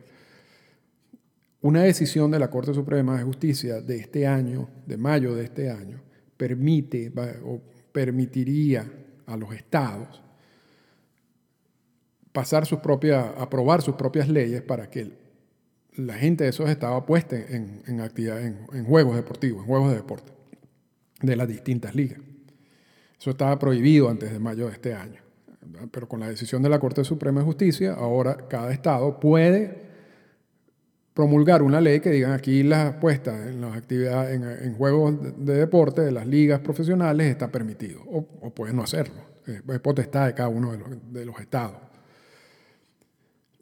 Una 1.62 1.84
decisión 1.84 2.32
de 2.32 2.40
la 2.40 2.50
Corte 2.50 2.74
Suprema 2.74 3.18
de 3.18 3.24
Justicia 3.24 3.80
de 3.80 3.98
este 3.98 4.28
año, 4.28 4.70
de 4.86 4.98
mayo 4.98 5.36
de 5.36 5.46
este 5.46 5.70
año, 5.70 6.02
permite 6.44 7.10
o 7.46 7.62
permitiría 7.94 8.86
a 9.28 9.38
los 9.38 9.54
estados 9.56 10.22
pasar 12.34 12.66
sus 12.66 12.80
propias, 12.80 13.26
aprobar 13.38 13.82
sus 13.82 13.96
propias 13.96 14.28
leyes 14.28 14.62
para 14.62 14.90
que 14.90 15.14
la 15.96 16.16
gente 16.16 16.44
de 16.44 16.50
esos 16.50 16.70
estados 16.70 17.02
apueste 17.02 17.56
en, 17.56 17.82
en, 17.88 18.02
en, 18.74 18.84
juegos 18.84 19.16
deportivos, 19.16 19.62
en 19.62 19.68
juegos 19.68 19.92
de 19.92 19.96
deporte, 19.96 20.34
de 21.22 21.36
las 21.38 21.48
distintas 21.48 21.96
ligas. 21.96 22.20
Eso 23.18 23.30
estaba 23.30 23.58
prohibido 23.58 24.10
antes 24.10 24.34
de 24.34 24.40
mayo 24.40 24.66
de 24.66 24.74
este 24.74 24.94
año. 24.94 25.22
Pero 25.92 26.10
con 26.10 26.20
la 26.20 26.28
decisión 26.28 26.62
de 26.62 26.68
la 26.68 26.80
Corte 26.80 27.06
Suprema 27.06 27.40
de 27.40 27.46
Justicia, 27.46 27.94
ahora 27.94 28.50
cada 28.50 28.74
estado 28.74 29.18
puede 29.18 29.83
promulgar 31.14 31.62
una 31.62 31.80
ley 31.80 32.00
que 32.00 32.10
diga 32.10 32.34
aquí 32.34 32.64
las 32.64 32.96
apuestas 32.96 33.48
en 33.48 33.62
las 33.62 33.76
actividades, 33.76 34.42
en, 34.42 34.74
juegos 34.76 35.46
de, 35.46 35.54
deporte 35.56 36.02
de 36.02 36.12
las 36.12 36.26
ligas 36.26 36.60
profesionales 36.62 37.28
está 37.28 37.52
permitido, 37.52 38.02
o, 38.06 38.28
o 38.42 38.50
puede 38.50 38.74
no 38.74 38.84
hacerlo. 38.84 39.34
Es 39.46 39.80
potestad 39.80 40.28
de 40.28 40.34
cada 40.34 40.50
uno 40.50 40.72
de 40.72 41.26
los, 41.26 41.40
estados. 41.40 41.76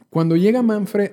Cuando 0.09 0.35
llega 0.35 0.61
Manfred, 0.61 1.11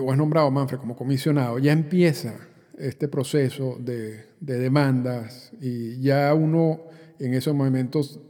o 0.00 0.12
es 0.12 0.18
nombrado 0.18 0.50
Manfred 0.50 0.78
como 0.78 0.96
comisionado, 0.96 1.58
ya 1.58 1.72
empieza 1.72 2.34
este 2.78 3.08
proceso 3.08 3.76
de, 3.80 4.26
demandas 4.40 5.52
y 5.60 6.00
ya 6.00 6.32
uno 6.34 6.82
en 7.18 7.34
esos 7.34 7.54
momentos 7.54 8.20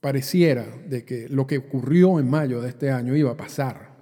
pareciera 0.00 0.66
de 0.88 1.04
que 1.04 1.28
lo 1.28 1.46
que 1.46 1.58
ocurrió 1.58 2.18
en 2.18 2.28
mayo 2.28 2.60
de 2.60 2.70
este 2.70 2.90
año 2.90 3.14
iba 3.16 3.32
a 3.32 3.36
pasar. 3.36 3.94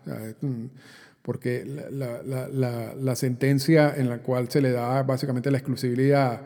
Porque 1.23 1.65
la, 1.65 3.17
sentencia 3.17 3.95
en 3.97 4.09
la 4.09 4.19
cual 4.19 4.51
se 4.51 4.61
le 4.61 4.73
da 4.73 5.03
básicamente 5.05 5.51
la 5.51 5.59
exclusividad 5.59 6.43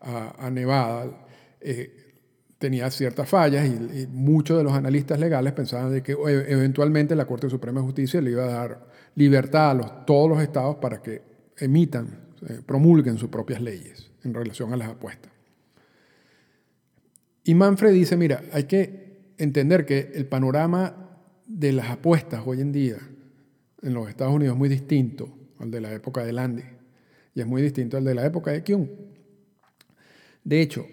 a, 0.00 0.48
Nevada 0.50 1.26
eh, 1.60 2.00
tenía 2.58 2.90
ciertas 2.90 3.28
fallas 3.28 3.66
y, 3.66 4.06
muchos 4.06 4.58
de 4.58 4.64
los 4.64 4.72
analistas 4.72 5.18
legales 5.18 5.52
pensaban 5.52 5.92
de 5.92 6.02
que 6.02 6.12
eventualmente 6.12 7.16
la 7.16 7.26
Corte 7.26 7.50
Suprema 7.50 7.80
de 7.80 7.86
Justicia 7.86 8.20
le 8.20 8.30
iba 8.30 8.44
a 8.44 8.52
dar 8.52 8.86
libertad 9.16 9.70
a 9.70 9.74
los, 9.74 10.06
todos 10.06 10.28
los 10.28 10.42
estados 10.42 10.76
para 10.76 11.02
que 11.02 11.22
emitan, 11.58 12.20
eh, 12.48 12.60
promulguen 12.64 13.18
sus 13.18 13.30
propias 13.30 13.60
leyes 13.60 14.10
en 14.24 14.34
relación 14.34 14.72
a 14.72 14.76
las 14.76 14.90
apuestas. 14.90 15.32
Y 17.44 17.54
Manfred 17.54 17.92
dice, 17.92 18.16
mira, 18.16 18.42
hay 18.52 18.64
que 18.64 19.32
entender 19.38 19.86
que 19.86 20.12
el 20.14 20.26
panorama 20.26 21.08
de 21.46 21.72
las 21.72 21.90
apuestas 21.90 22.42
hoy 22.44 22.60
en 22.60 22.72
día 22.72 22.98
en 23.82 23.94
los 23.94 24.08
Estados 24.08 24.34
Unidos 24.34 24.54
es 24.54 24.58
muy 24.58 24.68
distinto 24.68 25.28
al 25.58 25.70
de 25.70 25.80
la 25.80 25.92
época 25.92 26.24
de 26.24 26.32
Landy 26.32 26.64
y 27.34 27.40
es 27.40 27.46
muy 27.46 27.62
distinto 27.62 27.96
al 27.96 28.04
de 28.04 28.14
la 28.14 28.26
época 28.26 28.50
de 28.50 28.62
Kuhn. 28.64 28.90
De 30.44 30.60
hecho, 30.60 30.86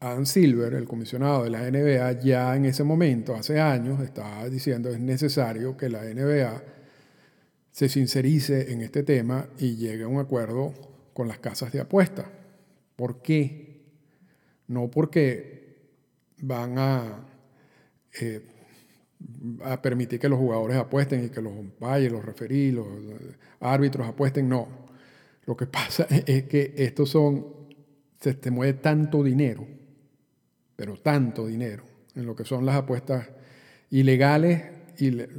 Adam 0.00 0.26
Silver, 0.26 0.74
el 0.74 0.86
comisionado 0.86 1.44
de 1.44 1.50
la 1.50 1.68
NBA, 1.70 2.20
ya 2.20 2.54
en 2.54 2.66
ese 2.66 2.84
momento, 2.84 3.34
hace 3.34 3.60
años, 3.60 4.00
estaba 4.00 4.48
diciendo 4.48 4.90
es 4.90 5.00
necesario 5.00 5.76
que 5.76 5.88
la 5.88 6.02
NBA 6.02 6.62
se 7.72 7.88
sincerice 7.88 8.72
en 8.72 8.82
este 8.82 9.02
tema 9.02 9.48
y 9.58 9.76
llegue 9.76 10.04
a 10.04 10.08
un 10.08 10.18
acuerdo 10.18 10.72
con 11.12 11.28
las 11.28 11.38
casas 11.38 11.72
de 11.72 11.80
apuesta. 11.80 12.30
¿Por 12.94 13.22
qué? 13.22 13.82
No 14.68 14.90
porque 14.90 15.76
van 16.38 16.78
a, 16.78 17.26
eh, 18.20 18.40
a 19.64 19.80
permitir 19.82 20.20
que 20.20 20.28
los 20.28 20.38
jugadores 20.38 20.76
apuesten 20.76 21.24
y 21.24 21.28
que 21.28 21.42
los 21.42 21.52
umpires, 21.52 22.12
los 22.12 22.24
referí, 22.24 22.70
los 22.72 22.86
árbitros 23.60 24.08
apuesten, 24.08 24.48
no. 24.48 24.68
Lo 25.46 25.56
que 25.56 25.66
pasa 25.68 26.06
es 26.08 26.44
que 26.44 26.74
estos 26.76 27.10
son, 27.10 27.46
se, 28.20 28.38
se 28.40 28.50
mueve 28.50 28.74
tanto 28.74 29.22
dinero 29.22 29.78
pero 30.78 30.96
tanto 30.96 31.48
dinero 31.48 31.82
en 32.14 32.24
lo 32.24 32.36
que 32.36 32.44
son 32.44 32.64
las 32.64 32.76
apuestas 32.76 33.28
ilegales, 33.90 34.62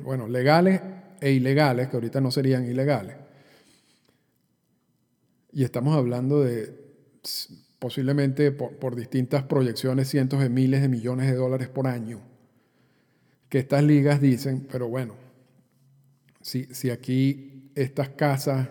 bueno, 0.03 0.27
legales 0.27 0.81
e 1.21 1.31
ilegales, 1.31 1.87
que 1.87 1.95
ahorita 1.95 2.19
no 2.19 2.29
serían 2.29 2.69
ilegales. 2.69 3.15
Y 5.53 5.63
estamos 5.63 5.95
hablando 5.95 6.43
de 6.43 6.75
posiblemente 7.79 8.51
por, 8.51 8.97
distintas 8.97 9.43
proyecciones 9.43 10.09
cientos 10.09 10.41
de 10.41 10.49
miles 10.49 10.81
de 10.81 10.89
millones 10.89 11.31
de 11.31 11.37
dólares 11.37 11.69
por 11.69 11.87
año, 11.87 12.19
que 13.49 13.59
estas 13.59 13.83
ligas 13.83 14.21
dicen, 14.21 14.67
pero 14.71 14.87
bueno, 14.87 15.15
si, 16.41 16.65
si 16.65 16.89
aquí 16.89 17.71
estas 17.75 18.09
casas, 18.09 18.69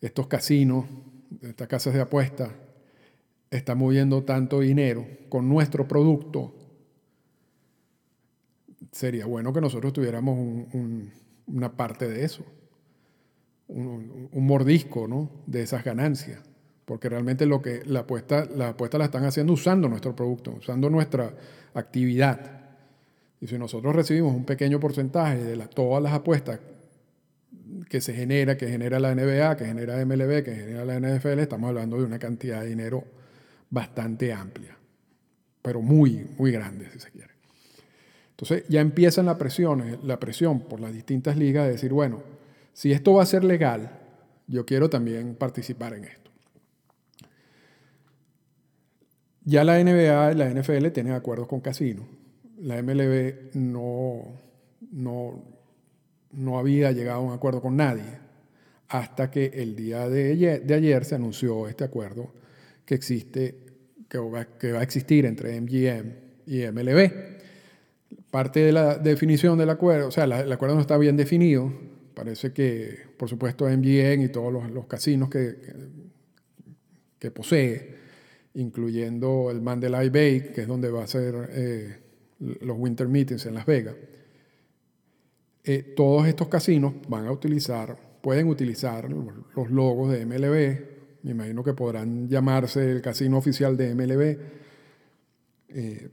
estos 0.00 0.26
casinos, 0.26 0.86
estas 1.42 1.68
casas 1.68 1.94
de 1.94 2.00
apuestas, 2.00 2.50
está 3.50 3.74
moviendo 3.74 4.24
tanto 4.24 4.60
dinero 4.60 5.06
con 5.28 5.48
nuestro 5.48 5.86
producto, 5.86 6.54
sería 8.90 9.26
bueno 9.26 9.52
que 9.52 9.60
nosotros 9.60 9.92
tuviéramos 9.92 10.66
una 11.46 11.76
parte 11.76 12.08
de 12.08 12.24
eso, 12.24 12.44
un, 13.68 14.28
mordisco 14.32 15.08
¿no? 15.08 15.30
de 15.46 15.62
esas 15.62 15.84
ganancias, 15.84 16.40
porque 16.84 17.08
realmente 17.08 17.46
lo 17.46 17.62
que 17.62 17.82
la 17.84 18.00
apuesta, 18.00 18.44
la 18.44 18.70
apuesta 18.70 18.98
la 18.98 19.06
están 19.06 19.24
haciendo 19.24 19.52
usando 19.52 19.88
nuestro 19.88 20.14
producto, 20.14 20.52
usando 20.58 20.90
nuestra 20.90 21.34
actividad. 21.74 22.63
Y 23.44 23.46
si 23.46 23.58
nosotros 23.58 23.94
recibimos 23.94 24.34
un 24.34 24.46
pequeño 24.46 24.80
porcentaje 24.80 25.36
de 25.36 25.58
todas 25.66 26.02
las 26.02 26.14
apuestas 26.14 26.60
que 27.90 28.00
se 28.00 28.14
genera, 28.14 28.56
que 28.56 28.66
genera 28.66 28.98
la 28.98 29.14
NBA, 29.14 29.58
que 29.58 29.66
genera 29.66 30.02
MLB, 30.02 30.42
que 30.42 30.54
genera 30.54 30.86
la 30.86 30.98
NFL, 30.98 31.40
estamos 31.40 31.68
hablando 31.68 31.98
de 31.98 32.04
una 32.04 32.18
cantidad 32.18 32.62
de 32.62 32.68
dinero 32.68 33.04
bastante 33.68 34.32
amplia, 34.32 34.74
pero 35.60 35.82
muy, 35.82 36.26
muy 36.38 36.52
grande, 36.52 36.88
si 36.90 36.98
se 36.98 37.10
quiere. 37.10 37.32
Entonces 38.30 38.64
ya 38.70 38.80
empiezan 38.80 39.26
la 39.26 39.36
presión, 39.36 39.98
la 40.04 40.18
presión 40.18 40.60
por 40.60 40.80
las 40.80 40.94
distintas 40.94 41.36
ligas 41.36 41.66
de 41.66 41.72
decir, 41.72 41.92
bueno, 41.92 42.22
si 42.72 42.92
esto 42.92 43.12
va 43.12 43.24
a 43.24 43.26
ser 43.26 43.44
legal, 43.44 43.90
yo 44.46 44.64
quiero 44.64 44.88
también 44.88 45.34
participar 45.34 45.92
en 45.92 46.04
esto. 46.04 46.30
Ya 49.42 49.64
la 49.64 49.78
NBA 49.84 50.32
y 50.32 50.34
la 50.34 50.48
NFL 50.48 50.88
tienen 50.92 51.12
acuerdos 51.12 51.46
con 51.46 51.60
casinos. 51.60 52.06
La 52.64 52.82
MLB 52.82 53.54
no, 53.54 54.40
no, 54.90 55.44
no 56.32 56.58
había 56.58 56.92
llegado 56.92 57.18
a 57.18 57.22
un 57.22 57.32
acuerdo 57.32 57.60
con 57.60 57.76
nadie 57.76 58.24
hasta 58.88 59.30
que 59.30 59.46
el 59.54 59.76
día 59.76 60.08
de 60.08 60.74
ayer 60.74 61.04
se 61.04 61.14
anunció 61.14 61.68
este 61.68 61.84
acuerdo 61.84 62.32
que 62.86 62.94
existe 62.94 63.64
que 64.08 64.18
va, 64.18 64.78
a 64.78 64.82
existir 64.82 65.26
entre 65.26 65.60
MGM 65.60 66.12
y 66.46 66.66
MLB. 66.66 67.10
Parte 68.30 68.60
de 68.60 68.72
la 68.72 68.96
definición 68.96 69.58
del 69.58 69.70
acuerdo, 69.70 70.08
o 70.08 70.10
sea, 70.10 70.24
el 70.24 70.52
acuerdo 70.52 70.76
no 70.76 70.80
está 70.80 70.96
bien 70.98 71.16
definido. 71.16 71.72
Parece 72.14 72.52
que, 72.52 72.96
por 73.16 73.28
supuesto, 73.28 73.68
MGM 73.68 74.22
y 74.22 74.28
todos 74.28 74.52
los, 74.52 74.86
casinos 74.86 75.28
que, 75.28 75.56
que, 77.18 77.30
posee, 77.30 77.96
incluyendo 78.54 79.50
el 79.50 79.60
Mandalay 79.60 80.10
Bay, 80.10 80.52
que 80.54 80.62
es 80.62 80.68
donde 80.68 80.90
va 80.90 81.02
a 81.02 81.06
ser 81.08 81.50
eh, 81.50 81.96
los 82.60 82.76
Winter 82.78 83.08
Meetings 83.08 83.46
en 83.46 83.54
Las 83.54 83.66
Vegas, 83.66 83.94
eh, 85.64 85.94
todos 85.96 86.26
estos 86.26 86.48
casinos 86.48 86.94
van 87.08 87.26
a 87.26 87.32
utilizar, 87.32 87.96
pueden 88.20 88.48
utilizar 88.48 89.08
los 89.10 89.70
logos 89.70 90.12
de 90.12 90.26
MLB. 90.26 90.94
Me 91.22 91.30
imagino 91.30 91.64
que 91.64 91.72
podrán 91.72 92.28
llamarse 92.28 92.90
el 92.90 93.00
casino 93.00 93.38
oficial 93.38 93.76
de 93.76 93.94
MLB. 93.94 94.38
Eh, 95.70 96.08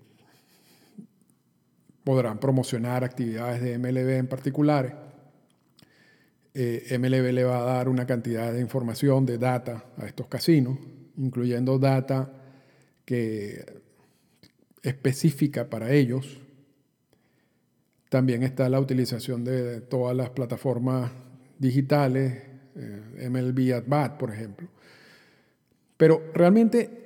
podrán 2.04 2.40
promocionar 2.40 3.04
actividades 3.04 3.62
de 3.62 3.78
MLB 3.78 4.18
en 4.18 4.28
particular. 4.28 5.12
Eh, 6.54 6.98
MLB 6.98 7.34
le 7.34 7.44
va 7.44 7.60
a 7.60 7.76
dar 7.76 7.90
una 7.90 8.06
cantidad 8.06 8.54
de 8.54 8.62
información, 8.62 9.26
de 9.26 9.38
data 9.38 9.86
a 9.98 10.06
estos 10.06 10.28
casinos, 10.28 10.78
incluyendo 11.18 11.78
data 11.78 12.32
que 13.04 13.82
específica 14.84 15.70
para 15.70 15.92
ellos, 15.92 16.40
también 18.10 18.44
está 18.44 18.68
la 18.68 18.80
utilización 18.80 19.46
de 19.46 19.82
todas 19.82 20.16
las 20.16 20.32
plataformas 20.32 21.12
digitales, 21.58 22.44
eh, 22.76 23.30
MLB 23.30 23.74
at 23.74 23.84
Bat, 23.88 24.18
por 24.18 24.34
ejemplo. 24.34 24.68
Pero 25.96 26.32
realmente 26.34 27.02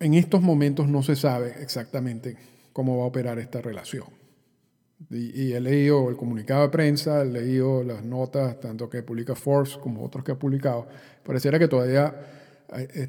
en 0.00 0.14
estos 0.14 0.42
momentos 0.42 0.88
no 0.88 1.02
se 1.02 1.16
sabe 1.16 1.54
exactamente 1.60 2.36
cómo 2.72 2.98
va 2.98 3.04
a 3.04 3.06
operar 3.06 3.38
esta 3.38 3.60
relación. 3.60 4.06
Y, 5.10 5.52
he 5.52 5.60
leído 5.60 6.08
el 6.08 6.16
comunicado 6.16 6.62
de 6.62 6.68
prensa, 6.70 7.20
he 7.20 7.26
leído 7.26 7.84
las 7.84 8.02
notas, 8.02 8.58
tanto 8.60 8.88
que 8.88 9.02
publica 9.02 9.34
Forbes 9.34 9.76
como 9.76 10.02
otros 10.02 10.24
que 10.24 10.32
ha 10.32 10.38
publicado. 10.38 10.88
Pareciera 11.22 11.58
que 11.58 11.68
todavía 11.68 12.14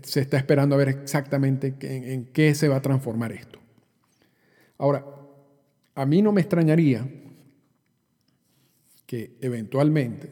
se 0.03 0.21
está 0.21 0.37
esperando 0.37 0.75
a 0.75 0.77
ver 0.77 0.89
exactamente 0.89 1.75
en 1.81 2.25
qué 2.25 2.53
se 2.55 2.67
va 2.67 2.77
a 2.77 2.81
transformar 2.81 3.31
esto. 3.31 3.59
Ahora, 4.77 5.05
a 5.95 6.05
mí 6.05 6.21
no 6.21 6.31
me 6.31 6.41
extrañaría 6.41 7.07
que 9.05 9.37
eventualmente 9.41 10.31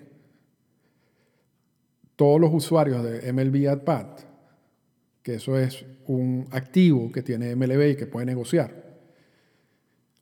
todos 2.16 2.40
los 2.40 2.54
usuarios 2.54 3.04
de 3.04 3.34
MLB 3.34 3.68
AdPad, 3.68 4.08
que 5.24 5.36
eso 5.36 5.58
es 5.58 5.86
un 6.06 6.48
activo 6.52 7.12
que 7.12 7.24
tiene 7.24 7.56
MLB 7.56 7.92
y 7.92 7.96
que 7.96 8.06
puede 8.06 8.26
negociar, 8.26 8.86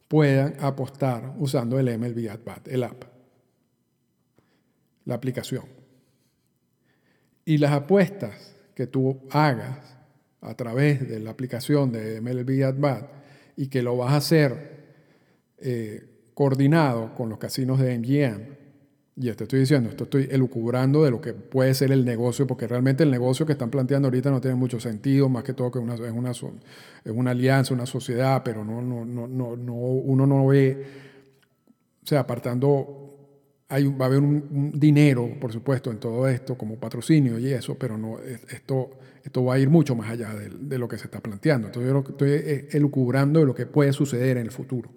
puedan 0.08 0.56
apostar 0.60 1.36
usando 1.38 1.78
el 1.80 1.98
MLB 1.98 2.30
AdPad, 2.30 2.68
el 2.70 2.84
app, 2.84 3.04
la 5.06 5.16
aplicación. 5.16 5.66
Y 7.46 7.58
las 7.58 7.74
apuestas 7.74 8.53
que 8.76 8.88
tú 8.88 9.22
hagas 9.30 9.98
a 10.42 10.56
través 10.56 11.08
de 11.08 11.20
la 11.20 11.32
aplicación 11.32 11.92
de 11.92 12.22
MLB 12.22 12.64
AdPad 12.64 13.04
y 13.56 13.68
que 13.68 13.82
lo 13.82 13.98
vas 13.98 14.14
a 14.14 14.18
hacer 14.18 14.84
eh, 15.60 16.06
coordinado 16.34 17.14
con 17.16 17.30
los 17.30 17.38
casinos 17.38 17.80
de 17.80 17.98
MGM, 17.98 18.64
y 19.16 19.32
te 19.32 19.44
estoy 19.44 19.60
diciendo, 19.60 19.90
esto 19.90 20.06
estoy 20.06 20.28
elucubrando 20.32 21.04
de 21.04 21.12
lo 21.12 21.22
que 21.22 21.34
puede 21.34 21.76
ser 21.76 21.92
el 21.92 22.04
negocio, 22.04 22.48
porque 22.48 22.68
realmente 22.68 23.04
el 23.04 23.12
negocio 23.12 23.46
que 23.46 23.52
están 23.52 23.70
planteando 23.70 24.08
ahorita 24.08 24.32
no 24.32 24.42
tiene 24.42 24.56
mucho 24.56 24.80
sentido, 24.80 25.30
más 25.30 25.44
que 25.44 25.54
todo 25.54 25.70
que 25.70 25.78
una, 25.78 25.94
es, 25.94 26.00
una, 26.00 26.32
es 26.32 26.44
una 27.06 27.32
alianza, 27.32 27.76
una 27.76 27.86
sociedad, 27.86 28.42
pero 28.44 28.66
no, 28.66 28.82
no, 28.82 29.06
no, 29.06 29.28
no 29.28 29.74
uno 29.74 30.26
no 30.26 30.48
ve, 30.48 30.84
o 32.04 32.08
sea, 32.08 32.22
apartando, 32.22 33.13
va 33.82 34.06
a 34.06 34.08
haber 34.08 34.20
un, 34.20 34.72
dinero, 34.74 35.30
por 35.40 35.52
supuesto, 35.52 35.92
en 35.92 35.98
todo 35.98 36.28
esto, 36.28 36.58
como 36.58 36.76
patrocinio 36.76 37.40
y 37.40 37.52
eso, 37.52 37.76
pero 37.76 37.98
no, 37.98 38.20
esto, 38.20 38.92
esto 39.24 39.44
va 39.44 39.56
a 39.56 39.60
ir 39.60 39.70
mucho 39.70 39.96
más 39.96 40.10
allá 40.10 40.34
de, 40.34 40.50
de 40.50 40.78
lo 40.78 40.88
que 40.88 40.98
se 40.98 41.06
está 41.06 41.20
planteando. 41.20 41.68
Entonces 41.68 41.92
yo 41.92 42.04
estoy 42.08 42.32
eh, 42.32 42.68
elucubrando 42.72 43.40
de 43.40 43.46
lo 43.46 43.56
que 43.56 43.66
puede 43.66 43.94
suceder 43.94 44.38
en 44.38 44.44
el 44.44 44.52
futuro. 44.52 44.90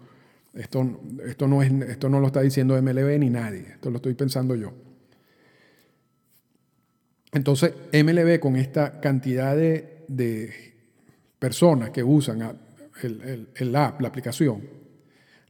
Esto, 0.56 1.00
esto, 1.26 1.46
no 1.46 1.62
es, 1.62 1.70
esto 1.70 2.08
no 2.08 2.18
lo 2.18 2.28
está 2.28 2.40
diciendo 2.40 2.80
MLB 2.80 3.18
ni 3.18 3.28
nadie, 3.28 3.66
esto 3.72 3.90
lo 3.90 3.96
estoy 3.96 4.14
pensando 4.14 4.54
yo. 4.54 4.72
Entonces, 7.32 7.74
MLB 7.92 8.40
con 8.40 8.56
esta 8.56 8.98
cantidad 9.00 9.54
de, 9.54 10.74
personas 11.38 11.90
que 11.90 12.02
usan 12.02 12.58
el, 13.02 13.48
el, 13.54 13.76
app, 13.76 14.00
la 14.00 14.08
aplicación, 14.08 14.62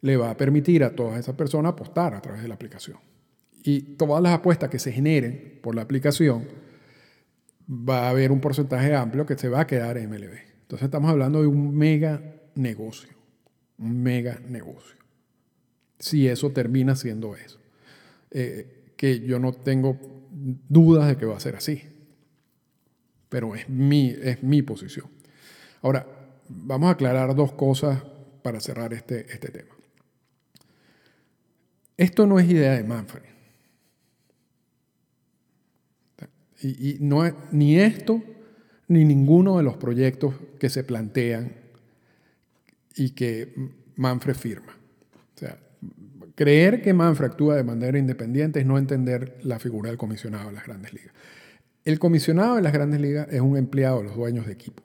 le 0.00 0.16
va 0.16 0.30
a 0.30 0.36
permitir 0.36 0.82
a 0.82 0.90
todas 0.90 1.20
esas 1.20 1.36
personas 1.36 1.72
apostar 1.72 2.12
a 2.14 2.20
través 2.20 2.42
de 2.42 2.48
la 2.48 2.54
aplicación. 2.54 2.98
Y 3.66 3.80
todas 3.96 4.22
las 4.22 4.32
apuestas 4.32 4.70
que 4.70 4.78
se 4.78 4.92
generen 4.92 5.58
por 5.62 5.74
la 5.74 5.82
aplicación, 5.82 6.44
va 7.68 8.06
a 8.06 8.10
haber 8.10 8.30
un 8.32 8.40
porcentaje 8.40 8.94
amplio 8.94 9.26
que 9.26 9.36
se 9.36 9.48
va 9.48 9.60
a 9.60 9.66
quedar 9.66 9.98
en 9.98 10.08
MLB. 10.08 10.38
Entonces 10.62 10.84
estamos 10.84 11.10
hablando 11.10 11.40
de 11.40 11.48
un 11.48 11.76
mega 11.76 12.22
negocio, 12.54 13.10
un 13.78 14.02
mega 14.02 14.40
negocio 14.48 14.96
si 15.98 16.28
eso 16.28 16.50
termina 16.50 16.96
siendo 16.96 17.36
eso. 17.36 17.58
Eh, 18.30 18.92
que 18.96 19.20
yo 19.20 19.38
no 19.38 19.52
tengo 19.52 19.98
dudas 20.68 21.08
de 21.08 21.16
que 21.16 21.26
va 21.26 21.36
a 21.36 21.40
ser 21.40 21.56
así. 21.56 21.82
Pero 23.28 23.54
es 23.54 23.68
mi, 23.68 24.10
es 24.10 24.42
mi 24.42 24.62
posición. 24.62 25.06
Ahora, 25.82 26.06
vamos 26.48 26.88
a 26.88 26.92
aclarar 26.92 27.34
dos 27.34 27.52
cosas 27.52 28.02
para 28.42 28.60
cerrar 28.60 28.92
este, 28.92 29.32
este 29.32 29.48
tema. 29.48 29.74
Esto 31.96 32.26
no 32.26 32.38
es 32.38 32.48
idea 32.48 32.72
de 32.72 32.84
Manfred. 32.84 33.35
Y, 36.62 36.98
ni 37.52 37.78
esto 37.78 38.22
ni 38.88 39.04
ninguno 39.04 39.58
de 39.58 39.62
los 39.62 39.76
proyectos 39.76 40.34
que 40.58 40.70
se 40.70 40.84
plantean 40.84 41.52
y 42.94 43.10
que 43.10 43.54
Manfred 43.96 44.34
firma. 44.34 44.76
O 45.34 45.38
sea, 45.38 45.58
Creer 46.36 46.82
que 46.82 46.92
Manfred 46.92 47.30
actúa 47.30 47.56
de 47.56 47.64
manera 47.64 47.98
independiente 47.98 48.60
es 48.60 48.66
no 48.66 48.76
entender 48.76 49.38
la 49.42 49.58
figura 49.58 49.88
del 49.88 49.96
comisionado 49.96 50.48
de 50.48 50.52
las 50.52 50.66
grandes 50.66 50.92
ligas. 50.92 51.14
El 51.82 51.98
comisionado 51.98 52.56
de 52.56 52.62
las 52.62 52.74
grandes 52.74 53.00
ligas 53.00 53.26
es 53.30 53.40
un 53.40 53.56
empleado 53.56 53.98
de 53.98 54.04
los 54.04 54.16
dueños 54.16 54.46
de 54.46 54.52
equipo. 54.52 54.82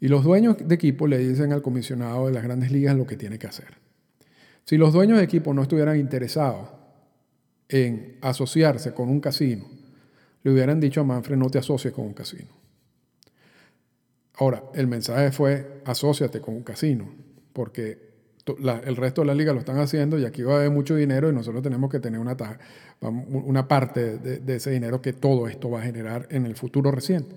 Y 0.00 0.08
los 0.08 0.24
dueños 0.24 0.56
de 0.58 0.74
equipo 0.74 1.06
le 1.06 1.18
dicen 1.18 1.52
al 1.52 1.60
comisionado 1.60 2.28
de 2.28 2.32
las 2.32 2.44
grandes 2.44 2.72
ligas 2.72 2.96
lo 2.96 3.06
que 3.06 3.16
tiene 3.16 3.38
que 3.38 3.46
hacer. 3.46 3.76
Si 4.64 4.78
los 4.78 4.94
dueños 4.94 5.18
de 5.18 5.24
equipo 5.24 5.52
no 5.52 5.62
estuvieran 5.62 5.98
interesados 5.98 6.70
en 7.68 8.16
asociarse 8.22 8.94
con 8.94 9.10
un 9.10 9.20
casino, 9.20 9.66
le 10.46 10.52
hubieran 10.52 10.78
dicho 10.78 11.00
a 11.00 11.04
Manfred 11.04 11.36
no 11.36 11.50
te 11.50 11.58
asocies 11.58 11.92
con 11.92 12.06
un 12.06 12.14
casino. 12.14 12.46
Ahora, 14.34 14.62
el 14.74 14.86
mensaje 14.86 15.32
fue 15.32 15.82
asóciate 15.84 16.40
con 16.40 16.54
un 16.54 16.62
casino, 16.62 17.12
porque 17.52 17.98
el 18.46 18.94
resto 18.94 19.22
de 19.22 19.26
la 19.26 19.34
liga 19.34 19.52
lo 19.52 19.58
están 19.58 19.80
haciendo 19.80 20.16
y 20.20 20.24
aquí 20.24 20.44
va 20.44 20.52
a 20.52 20.56
haber 20.58 20.70
mucho 20.70 20.94
dinero 20.94 21.28
y 21.28 21.32
nosotros 21.32 21.64
tenemos 21.64 21.90
que 21.90 21.98
tener 21.98 22.20
una, 22.20 22.36
una 23.00 23.66
parte 23.66 24.18
de, 24.18 24.54
ese 24.54 24.70
dinero 24.70 25.02
que 25.02 25.14
todo 25.14 25.48
esto 25.48 25.68
va 25.68 25.80
a 25.80 25.82
generar 25.82 26.28
en 26.30 26.46
el 26.46 26.54
futuro 26.54 26.92
reciente. 26.92 27.34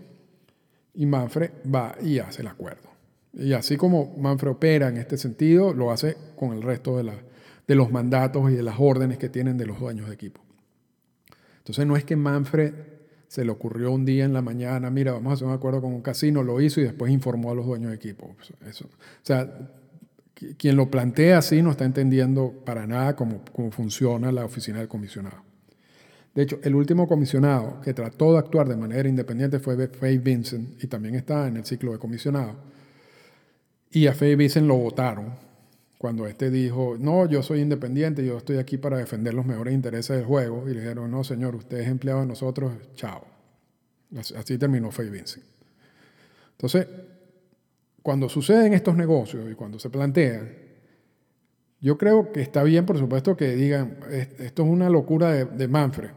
Y 0.93 1.08
Manfred 1.08 1.50
va 1.65 1.95
y 2.04 2.19
hace 2.19 2.43
el 2.43 2.48
acuerdo. 2.48 2.89
Y 3.34 3.54
así 3.54 3.76
como 3.76 4.15
Manfred 4.19 4.52
opera 4.52 4.88
en 4.88 4.98
este 4.98 5.17
sentido, 5.17 5.74
lo 5.74 5.89
hace 5.89 6.15
con 6.36 6.54
el 6.54 6.62
resto 6.62 6.95
de, 6.95 7.12
de 7.67 7.76
los 7.76 7.91
mandatos 7.91 8.52
y 8.52 8.54
de 8.54 8.62
las 8.62 8.76
órdenes 8.78 9.17
que 9.17 9.30
tienen 9.30 9.58
de 9.58 9.65
los 9.65 9.80
dueños 9.80 10.10
de 10.10 10.13
equipo. 10.13 10.41
Entonces 11.58 11.88
no 11.88 11.98
es 11.98 12.04
que 12.04 12.15
Manfred 12.15 12.99
se 13.30 13.46
le 13.46 13.52
ocurrió 13.52 13.92
un 13.92 14.06
día 14.06 14.26
en 14.26 14.34
la 14.34 14.42
mañana, 14.42 14.89
mira, 14.89 15.13
vamos 15.13 15.30
a 15.30 15.34
hacer 15.36 15.48
un 15.48 15.54
acuerdo 15.54 15.82
con 15.82 15.94
un 15.94 16.02
casino, 16.02 16.42
lo 16.42 16.60
hizo 16.60 16.82
y 16.82 16.84
después 16.84 17.12
informó 17.12 17.52
a 17.52 17.56
los 17.56 17.68
dueños 17.68 17.92
de 17.92 17.96
equipo. 17.96 18.36
Eso, 18.68 18.86
o 18.86 18.89
sea, 19.26 19.70
quien 20.58 20.76
lo 20.76 20.89
plantea 20.89 21.38
así 21.38 21.62
no 21.62 21.70
está 21.70 21.86
entendiendo 21.86 22.52
para 22.65 22.88
nada 22.88 23.15
cómo, 23.15 23.42
cómo 23.54 23.70
funciona 23.70 24.32
la 24.32 24.46
oficina 24.46 24.80
del 24.80 24.88
comisionado. 24.88 25.44
De 26.34 26.42
hecho, 26.42 26.60
el 26.63 26.74
último 26.74 27.08
comisionado 27.08 27.80
que 27.82 27.94
trató 27.94 28.34
de 28.34 28.39
actuar 28.39 28.68
de 28.68 28.76
manera 28.76 29.08
independiente 29.08 29.60
fue 29.60 29.88
Faye 29.89 30.18
Vincent 30.18 30.84
y 30.84 30.88
también 30.88 31.13
está 31.13 31.48
en 31.48 31.58
el 31.58 31.65
ciclo 31.65 31.92
de 31.92 32.00
comisionado. 32.00 32.56
Y 33.92 34.08
a 34.08 34.13
Faye 34.15 34.36
Vincent 34.36 34.65
lo 34.65 34.76
votaron 34.76 35.49
cuando 36.00 36.28
este 36.28 36.50
dijo, 36.50 36.96
no, 36.98 37.26
yo 37.26 37.44
soy 37.44 37.60
independiente, 37.60 38.26
yo 38.26 38.38
estoy 38.38 38.56
aquí 38.56 38.78
para 38.78 38.98
defender 38.98 39.34
los 39.34 39.46
mejores 39.46 39.74
intereses 39.74 40.16
del 40.16 40.26
juego. 40.26 40.64
Y 40.70 40.74
le 40.74 40.80
dijeron, 40.80 41.12
no, 41.12 41.26
señor, 41.26 41.58
usted 41.58 41.78
es 41.80 41.90
empleado 41.90 42.22
de 42.22 42.26
nosotros, 42.26 42.72
chao. 42.96 43.28
Así 44.18 44.58
terminó 44.58 44.92
Faye 44.92 45.10
Vincent. 45.10 45.44
Entonces, 46.52 46.88
cuando 48.02 48.30
suceden 48.30 48.74
estos 48.74 48.96
negocios 48.96 49.52
y 49.52 49.56
cuando 49.56 49.78
se 49.78 49.90
plantean, 49.90 50.50
yo 51.82 51.98
creo 51.98 52.32
que 52.32 52.40
está 52.40 52.64
bien, 52.64 52.86
por 52.86 52.98
supuesto, 52.98 53.36
que 53.36 53.54
digan, 53.58 53.98
esto 54.10 54.64
es 54.64 54.70
una 54.70 54.90
locura 54.90 55.34
de, 55.34 55.68
Manfred, 55.68 56.12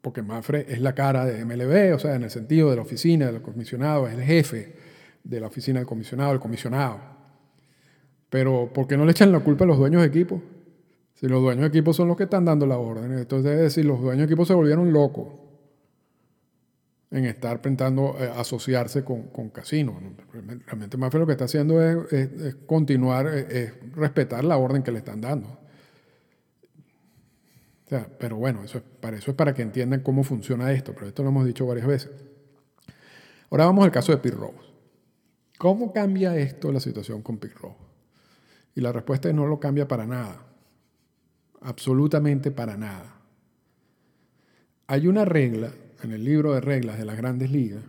porque 0.00 0.22
Manfred 0.22 0.70
es 0.70 0.80
la 0.80 0.94
cara 0.94 1.26
de 1.26 1.44
MLB, 1.44 1.94
o 1.94 1.98
sea, 1.98 2.14
en 2.14 2.22
el 2.22 2.30
sentido 2.30 2.70
de 2.70 2.76
la 2.76 2.82
oficina 2.82 3.26
del 3.26 3.42
comisionado, 3.42 4.08
es 4.08 4.14
el 4.14 4.22
jefe 4.22 4.74
de 5.22 5.38
la 5.38 5.48
oficina 5.48 5.80
del 5.80 5.86
comisionado, 5.86 6.32
el 6.32 6.40
comisionado. 6.40 7.14
Pero, 8.34 8.68
¿por 8.74 8.88
qué 8.88 8.96
no 8.96 9.04
le 9.04 9.12
echan 9.12 9.30
la 9.30 9.38
culpa 9.38 9.62
a 9.62 9.68
los 9.68 9.78
dueños 9.78 10.02
de 10.02 10.08
equipo? 10.08 10.42
Si 11.14 11.28
los 11.28 11.40
dueños 11.40 11.60
de 11.60 11.68
equipo 11.68 11.92
son 11.92 12.08
los 12.08 12.16
que 12.16 12.24
están 12.24 12.44
dando 12.44 12.66
la 12.66 12.76
orden, 12.76 13.16
entonces 13.16 13.52
es 13.52 13.60
decir, 13.60 13.84
los 13.84 14.00
dueños 14.00 14.22
de 14.22 14.24
equipo 14.24 14.44
se 14.44 14.52
volvieron 14.54 14.92
locos 14.92 15.28
en 17.12 17.26
estar 17.26 17.58
intentando 17.58 18.16
eh, 18.18 18.28
asociarse 18.34 19.04
con, 19.04 19.28
con 19.28 19.50
casinos. 19.50 19.94
Realmente 20.66 20.96
Mafia 20.96 21.20
lo 21.20 21.26
que 21.26 21.32
está 21.32 21.44
haciendo 21.44 21.80
es, 21.80 22.56
continuar, 22.66 23.28
es, 23.28 23.72
respetar 23.94 24.42
la 24.42 24.56
orden 24.56 24.82
que 24.82 24.90
le 24.90 24.98
están 24.98 25.20
dando. 25.20 25.46
O 27.86 27.88
sea, 27.88 28.08
pero 28.18 28.34
bueno, 28.34 28.64
eso 28.64 28.78
es, 28.78 28.84
para 29.00 29.16
eso 29.16 29.30
es 29.30 29.36
para 29.36 29.54
que 29.54 29.62
entiendan 29.62 30.00
cómo 30.00 30.24
funciona 30.24 30.72
esto, 30.72 30.92
pero 30.92 31.06
esto 31.06 31.22
lo 31.22 31.28
hemos 31.28 31.46
dicho 31.46 31.66
varias 31.66 31.86
veces. 31.86 32.10
Ahora 33.48 33.66
vamos 33.66 33.84
al 33.84 33.92
caso 33.92 34.10
de 34.10 34.18
Pete 34.18 34.34
Rose. 34.34 34.58
¿Cómo 35.56 35.92
cambia 35.92 36.36
esto 36.36 36.72
la 36.72 36.80
situación 36.80 37.22
con 37.22 37.38
Pete 37.38 37.54
Rose? 37.54 37.93
Y 38.74 38.80
la 38.80 38.92
respuesta 38.92 39.28
es 39.28 39.34
no 39.34 39.46
lo 39.46 39.60
cambia 39.60 39.86
para 39.86 40.06
nada. 40.06 40.42
Absolutamente 41.60 42.50
para 42.50 42.76
nada. 42.76 43.16
Hay 44.86 45.06
una 45.06 45.24
regla 45.24 45.70
en 46.02 46.12
el 46.12 46.24
libro 46.24 46.52
de 46.52 46.60
reglas 46.60 46.98
de 46.98 47.04
las 47.04 47.16
grandes 47.16 47.50
ligas 47.50 47.82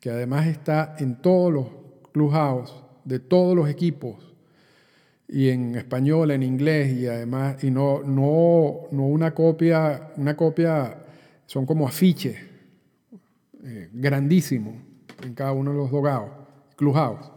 que 0.00 0.10
además 0.10 0.46
está 0.46 0.96
en 0.98 1.16
todos 1.16 1.52
los 1.52 1.66
clubhouse 2.12 2.72
de 3.04 3.18
todos 3.18 3.56
los 3.56 3.68
equipos 3.68 4.16
y 5.26 5.48
en 5.48 5.74
español, 5.74 6.30
en 6.30 6.42
inglés 6.42 6.92
y 6.92 7.06
además 7.06 7.62
y 7.64 7.70
no 7.70 8.02
no 8.02 8.88
no 8.90 9.06
una 9.06 9.34
copia 9.34 10.12
una 10.16 10.36
copia 10.36 11.04
son 11.46 11.66
como 11.66 11.88
afiches 11.88 12.36
eh, 13.64 13.88
grandísimos 13.92 14.74
en 15.22 15.34
cada 15.34 15.52
uno 15.52 15.72
de 15.72 15.76
los 15.76 15.90
dogados, 15.90 17.30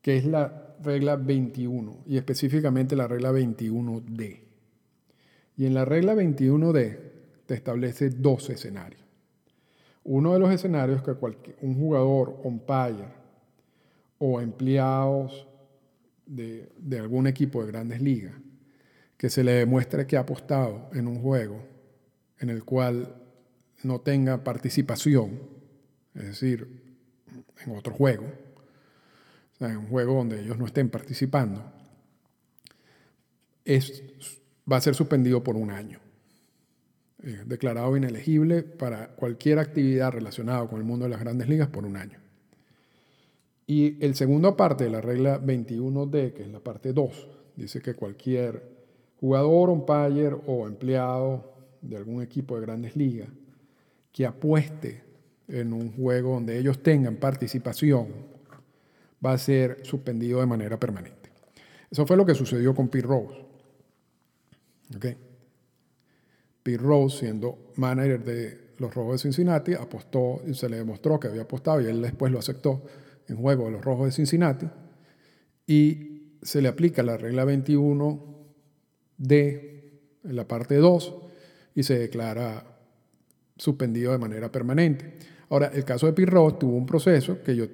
que 0.00 0.16
es 0.16 0.24
la 0.24 0.67
regla 0.82 1.16
21 1.16 2.04
y 2.06 2.16
específicamente 2.16 2.96
la 2.96 3.06
regla 3.06 3.32
21D. 3.32 4.40
Y 5.56 5.66
en 5.66 5.74
la 5.74 5.84
regla 5.84 6.14
21D 6.14 6.98
te 7.46 7.54
establece 7.54 8.10
dos 8.10 8.48
escenarios. 8.50 9.02
Uno 10.04 10.32
de 10.32 10.38
los 10.38 10.52
escenarios 10.52 10.98
es 10.98 11.04
que 11.04 11.14
cualquier, 11.14 11.56
un 11.60 11.74
jugador, 11.74 12.40
umpire 12.44 13.08
o 14.18 14.40
empleados 14.40 15.46
de, 16.26 16.68
de 16.78 16.98
algún 16.98 17.26
equipo 17.26 17.62
de 17.62 17.72
grandes 17.72 18.00
ligas 18.00 18.34
que 19.16 19.28
se 19.28 19.42
le 19.42 19.52
demuestre 19.52 20.06
que 20.06 20.16
ha 20.16 20.20
apostado 20.20 20.88
en 20.94 21.08
un 21.08 21.20
juego 21.20 21.60
en 22.38 22.50
el 22.50 22.64
cual 22.64 23.16
no 23.82 24.00
tenga 24.00 24.44
participación, 24.44 25.40
es 26.14 26.24
decir, 26.24 26.82
en 27.64 27.76
otro 27.76 27.92
juego, 27.92 28.24
sea, 29.58 29.70
en 29.70 29.78
un 29.78 29.88
juego 29.88 30.14
donde 30.14 30.40
ellos 30.40 30.58
no 30.58 30.66
estén 30.66 30.88
participando, 30.88 31.64
es, 33.64 34.02
va 34.70 34.76
a 34.76 34.80
ser 34.80 34.94
suspendido 34.94 35.42
por 35.42 35.56
un 35.56 35.70
año. 35.70 36.00
Eh, 37.20 37.42
declarado 37.46 37.96
inelegible 37.96 38.62
para 38.62 39.08
cualquier 39.08 39.58
actividad 39.58 40.12
relacionada 40.12 40.66
con 40.68 40.78
el 40.78 40.84
mundo 40.84 41.04
de 41.04 41.10
las 41.10 41.20
grandes 41.20 41.48
ligas 41.48 41.68
por 41.68 41.84
un 41.84 41.96
año. 41.96 42.18
Y 43.66 44.02
el 44.04 44.14
segundo 44.14 44.56
parte 44.56 44.84
de 44.84 44.90
la 44.90 45.00
regla 45.00 45.40
21D, 45.40 46.32
que 46.32 46.42
es 46.42 46.48
la 46.48 46.60
parte 46.60 46.92
2, 46.92 47.28
dice 47.56 47.80
que 47.80 47.94
cualquier 47.94 48.62
jugador, 49.20 49.68
umpire 49.70 50.36
o 50.46 50.68
empleado 50.68 51.52
de 51.82 51.96
algún 51.96 52.22
equipo 52.22 52.54
de 52.54 52.62
grandes 52.62 52.94
ligas 52.96 53.28
que 54.12 54.24
apueste 54.24 55.02
en 55.48 55.72
un 55.72 55.92
juego 55.92 56.34
donde 56.34 56.58
ellos 56.58 56.82
tengan 56.82 57.16
participación 57.16 58.08
va 59.24 59.32
a 59.32 59.38
ser 59.38 59.84
suspendido 59.84 60.40
de 60.40 60.46
manera 60.46 60.78
permanente. 60.78 61.30
Eso 61.90 62.06
fue 62.06 62.16
lo 62.16 62.26
que 62.26 62.34
sucedió 62.34 62.74
con 62.74 62.88
Pete 62.88 63.06
Rose. 63.06 63.44
Okay. 64.96 65.16
Pete 66.62 66.82
Rose, 66.82 67.18
siendo 67.18 67.72
manager 67.76 68.24
de 68.24 68.68
los 68.78 68.94
Rojos 68.94 69.14
de 69.14 69.18
Cincinnati, 69.18 69.74
apostó 69.74 70.42
y 70.46 70.54
se 70.54 70.68
le 70.68 70.76
demostró 70.76 71.18
que 71.18 71.28
había 71.28 71.42
apostado 71.42 71.80
y 71.80 71.86
él 71.86 72.02
después 72.02 72.30
lo 72.30 72.38
aceptó 72.38 72.84
en 73.26 73.36
juego 73.36 73.66
de 73.66 73.72
los 73.72 73.84
Rojos 73.84 74.06
de 74.06 74.12
Cincinnati 74.12 74.66
y 75.66 76.36
se 76.42 76.62
le 76.62 76.68
aplica 76.68 77.02
la 77.02 77.16
regla 77.16 77.44
21 77.44 78.28
de 79.18 80.00
la 80.22 80.46
parte 80.46 80.76
2 80.76 81.16
y 81.74 81.82
se 81.82 81.98
declara 81.98 82.64
suspendido 83.56 84.12
de 84.12 84.18
manera 84.18 84.50
permanente. 84.50 85.18
Ahora, 85.50 85.70
el 85.72 85.84
caso 85.84 86.06
de 86.06 86.12
Pirro 86.12 86.54
tuvo 86.54 86.76
un 86.76 86.84
proceso 86.84 87.42
que 87.42 87.56
yo 87.56 87.66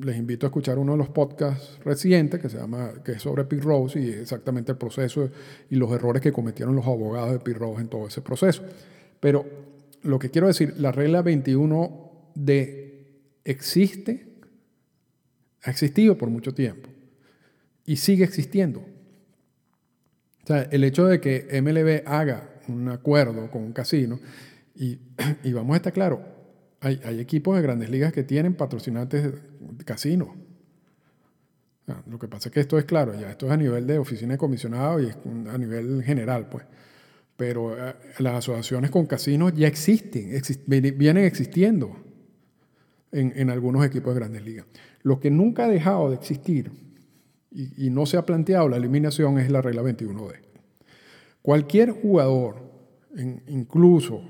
les 0.00 0.16
invito 0.16 0.46
a 0.46 0.48
escuchar 0.48 0.78
uno 0.78 0.92
de 0.92 0.98
los 0.98 1.10
podcasts 1.10 1.78
recientes 1.84 2.40
que 2.40 2.48
se 2.48 2.58
llama 2.58 2.92
que 3.04 3.12
es 3.12 3.22
sobre 3.22 3.44
Pirro 3.44 3.86
y 3.94 4.08
exactamente 4.08 4.72
el 4.72 4.78
proceso 4.78 5.30
y 5.70 5.76
los 5.76 5.92
errores 5.92 6.20
que 6.20 6.32
cometieron 6.32 6.74
los 6.74 6.86
abogados 6.86 7.32
de 7.32 7.38
Pirro 7.38 7.78
en 7.78 7.88
todo 7.88 8.08
ese 8.08 8.20
proceso. 8.20 8.64
Pero 9.20 9.46
lo 10.02 10.18
que 10.18 10.30
quiero 10.30 10.48
decir, 10.48 10.74
la 10.78 10.90
regla 10.90 11.22
21 11.22 12.32
de 12.34 13.06
existe, 13.44 14.26
ha 15.62 15.70
existido 15.70 16.18
por 16.18 16.30
mucho 16.30 16.52
tiempo 16.52 16.88
y 17.86 17.96
sigue 17.96 18.24
existiendo. 18.24 18.80
O 20.42 20.46
sea, 20.46 20.62
el 20.62 20.82
hecho 20.82 21.06
de 21.06 21.20
que 21.20 21.46
MLB 21.62 22.08
haga 22.08 22.50
un 22.66 22.88
acuerdo 22.88 23.48
con 23.52 23.62
un 23.62 23.72
casino, 23.72 24.18
y, 24.74 24.98
y 25.44 25.52
vamos 25.52 25.74
a 25.74 25.76
estar 25.76 25.92
claros, 25.92 26.18
hay, 26.82 27.20
equipos 27.20 27.56
de 27.56 27.62
grandes 27.62 27.90
ligas 27.90 28.12
que 28.12 28.24
tienen 28.24 28.54
patrocinantes 28.54 29.32
de 29.60 29.84
casino. 29.84 30.34
lo 32.06 32.18
que 32.18 32.28
pasa 32.28 32.48
es 32.48 32.52
que 32.52 32.60
esto 32.60 32.78
es 32.78 32.84
claro, 32.84 33.18
ya 33.18 33.30
esto 33.30 33.46
es 33.46 33.52
a 33.52 33.56
nivel 33.56 33.86
de 33.86 33.98
oficina 33.98 34.32
de 34.32 34.38
comisionado 34.38 35.00
y 35.00 35.10
a 35.48 35.58
nivel 35.58 36.02
general, 36.02 36.48
pues. 36.48 36.64
Pero 37.36 37.76
eh, 37.76 37.94
las 38.18 38.34
asociaciones 38.34 38.90
con 38.90 39.06
casinos 39.06 39.52
ya 39.54 39.66
existen, 39.66 40.30
vienen 40.66 41.24
existiendo 41.24 41.96
en, 43.10 43.50
algunos 43.50 43.84
equipos 43.84 44.14
de 44.14 44.20
grandes 44.20 44.44
ligas. 44.44 44.66
Lo 45.02 45.20
que 45.20 45.30
nunca 45.30 45.64
ha 45.64 45.68
dejado 45.68 46.10
de 46.10 46.16
existir 46.16 46.72
y 47.50 47.90
no 47.90 48.06
se 48.06 48.16
ha 48.16 48.24
planteado 48.24 48.68
la 48.68 48.76
eliminación 48.76 49.38
es 49.38 49.50
la 49.50 49.60
regla 49.60 49.82
21D. 49.82 50.40
Cualquier 51.42 51.90
jugador, 51.90 52.62
incluso 53.48 54.22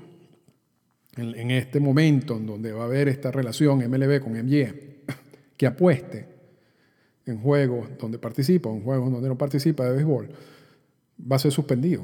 en, 1.15 1.51
este 1.51 1.79
momento 1.79 2.37
en 2.37 2.45
donde 2.45 2.71
va 2.71 2.83
a 2.83 2.85
haber 2.85 3.07
esta 3.07 3.31
relación 3.31 3.79
MLB 3.79 4.19
con 4.19 4.33
MJ, 4.33 4.73
que 5.57 5.67
apueste 5.67 6.25
en 7.25 7.39
juegos 7.39 7.89
donde 7.99 8.17
participa 8.17 8.69
o 8.69 8.75
en 8.75 8.83
juegos 8.83 9.11
donde 9.11 9.29
no 9.29 9.37
participa 9.37 9.85
de 9.85 9.91
béisbol, 9.91 10.29
va 11.31 11.35
a 11.35 11.39
ser 11.39 11.51
suspendido. 11.51 12.03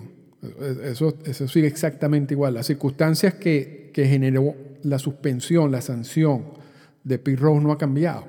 Eso, 0.83 1.17
sigue 1.47 1.67
exactamente 1.67 2.33
igual. 2.33 2.53
Las 2.53 2.67
circunstancias 2.67 3.33
que, 3.33 3.91
generó 3.93 4.55
la 4.83 4.97
suspensión, 4.97 5.71
la 5.73 5.81
sanción 5.81 6.45
de 7.03 7.17
Rose 7.35 7.61
no 7.61 7.73
ha 7.73 7.77
cambiado. 7.77 8.25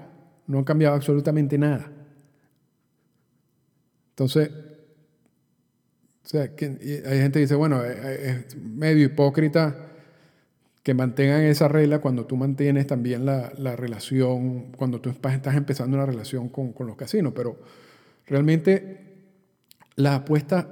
No 0.49 0.59
ha 0.61 0.65
cambiado 0.65 0.97
absolutamente 0.97 1.57
nada. 1.57 1.93
Entonces, 4.11 4.51
o 6.25 6.29
sea, 6.29 6.43
hay 6.43 6.49
gente 6.59 7.33
que 7.35 7.41
dice, 7.41 7.55
bueno, 7.55 7.85
es 7.85 8.57
medio 8.57 9.05
hipócrita 9.05 9.90
que 10.83 10.95
mantengan 10.95 11.43
esa 11.43 11.69
regla 11.69 12.01
cuando 12.01 12.27
tú 12.27 12.37
mantienes 12.37 12.87
también 12.87 13.27
la, 13.27 13.53
la 13.59 13.77
relación, 13.77 14.73
cuando 14.73 15.01
tú 15.01 15.11
estás 15.11 15.55
empezando 15.55 15.97
una 15.97 16.07
relación 16.07 16.49
con, 16.49 16.73
con, 16.73 16.87
los 16.87 16.97
casinos. 16.97 17.33
Pero 17.35 17.59
realmente 18.27 19.11
las 19.97 20.21
apuestas 20.21 20.67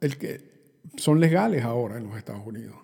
el 0.00 0.16
que, 0.16 0.50
son 0.96 1.20
legales 1.20 1.62
ahora 1.64 1.98
en 1.98 2.04
los 2.04 2.16
Estados 2.16 2.46
Unidos. 2.46 2.76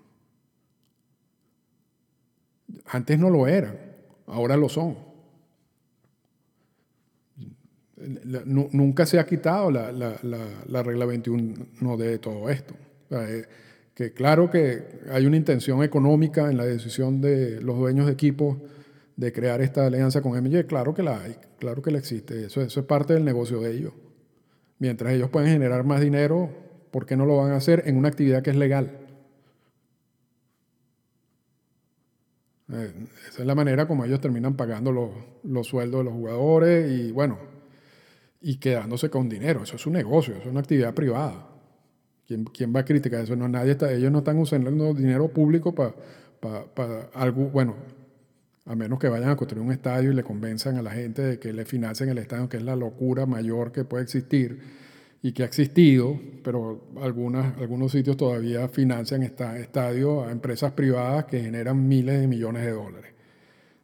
Antes 2.87 3.19
no 3.19 3.31
lo 3.31 3.47
eran, 3.47 3.79
ahora 4.27 4.57
lo 4.57 4.69
son. 4.69 4.99
Nunca 8.45 9.07
se 9.07 9.19
ha 9.19 9.25
quitado 9.25 9.71
la, 9.71 9.91
la, 9.91 10.19
la 10.23 10.83
regla 10.83 11.07
21 11.07 11.97
de 11.97 12.19
todo 12.19 12.51
esto. 12.51 12.75
Eh, 13.11 13.47
que 13.97 14.13
claro 14.13 14.51
que 14.51 15.01
hay 15.11 15.25
una 15.25 15.39
intención 15.39 15.83
económica 15.83 16.51
en 16.51 16.59
la 16.59 16.67
decisión 16.67 17.23
de 17.23 17.63
los 17.63 17.79
dueños 17.79 18.05
de 18.05 18.13
equipos 18.13 18.59
de 19.17 19.33
crear 19.33 19.63
esta 19.63 19.87
alianza 19.87 20.21
con 20.21 20.37
MJ, 20.37 20.67
claro 20.67 20.93
que 20.93 21.03
la 21.03 21.19
hay, 21.23 21.37
claro 21.59 21.81
que 21.81 21.91
la 21.91 21.97
existe, 21.97 22.45
eso, 22.45 22.61
eso 22.61 22.81
es 22.81 22.87
parte 22.87 23.15
del 23.15 23.25
negocio 23.25 23.59
de 23.59 23.75
ellos. 23.75 23.95
Mientras 24.79 25.15
ellos 25.15 25.31
pueden 25.31 25.51
generar 25.51 25.85
más 25.85 26.03
dinero, 26.03 26.51
¿por 26.91 27.07
qué 27.07 27.17
no 27.17 27.25
lo 27.25 27.39
van 27.39 27.53
a 27.53 27.57
hacer 27.57 27.85
en 27.87 27.97
una 27.97 28.09
actividad 28.09 28.43
que 28.43 28.51
es 28.51 28.57
legal? 28.57 28.99
Eh, 32.71 32.93
esa 33.31 33.41
es 33.41 33.47
la 33.47 33.55
manera 33.55 33.89
como 33.89 34.05
ellos 34.05 34.21
terminan 34.21 34.57
pagando 34.57 34.93
los, 34.93 35.11
los 35.43 35.67
sueldos 35.67 36.01
de 36.01 36.05
los 36.05 36.13
jugadores 36.13 36.93
y 36.93 37.13
bueno, 37.13 37.39
y 38.43 38.59
quedándose 38.59 39.09
con 39.09 39.31
dinero. 39.31 39.63
Eso 39.63 39.77
es 39.77 39.87
un 39.87 39.95
negocio, 39.95 40.35
es 40.37 40.45
una 40.45 40.61
actividad 40.61 40.93
privada. 40.93 41.56
¿Quién, 42.27 42.75
va 42.75 42.81
a 42.81 42.85
criticar 42.85 43.21
eso? 43.23 43.37
No, 43.37 43.49
nadie 43.49 43.73
está, 43.73 43.93
ellos 43.93 44.11
no 44.11 44.19
están 44.19 44.39
usando 44.39 44.93
dinero 44.95 45.29
público 45.29 45.75
para 45.75 45.95
algo, 47.15 47.45
bueno, 47.51 47.77
a 48.65 48.75
menos 48.75 48.99
que 48.99 49.09
vayan 49.09 49.31
a 49.31 49.37
construir 49.37 49.65
un 49.65 49.73
estadio 49.73 50.11
y 50.11 50.15
le 50.15 50.25
convenzan 50.25 50.77
a 50.77 50.83
la 50.83 50.91
gente 50.91 51.23
de 51.23 51.39
que 51.39 51.53
le 51.53 51.65
financien 51.65 52.09
el 52.09 52.19
estadio, 52.19 52.49
que 52.49 52.57
es 52.57 52.65
la 52.65 52.75
locura 52.75 53.27
mayor 53.27 53.71
que 53.71 53.85
puede 53.85 54.03
existir 54.03 54.59
y 55.23 55.33
que 55.33 55.45
ha 55.45 55.47
existido, 55.47 56.19
pero 56.43 56.89
algunas, 57.01 57.57
algunos 57.59 57.93
sitios 57.93 58.17
todavía 58.17 58.69
financian 58.69 59.23
esta, 59.23 59.57
estadios 59.59 60.27
a 60.27 60.33
empresas 60.33 60.73
privadas 60.73 61.27
que 61.27 61.41
generan 61.41 61.87
miles 61.87 62.21
de 62.21 62.27
millones 62.27 62.65
de 62.65 62.73
dólares. 62.73 63.13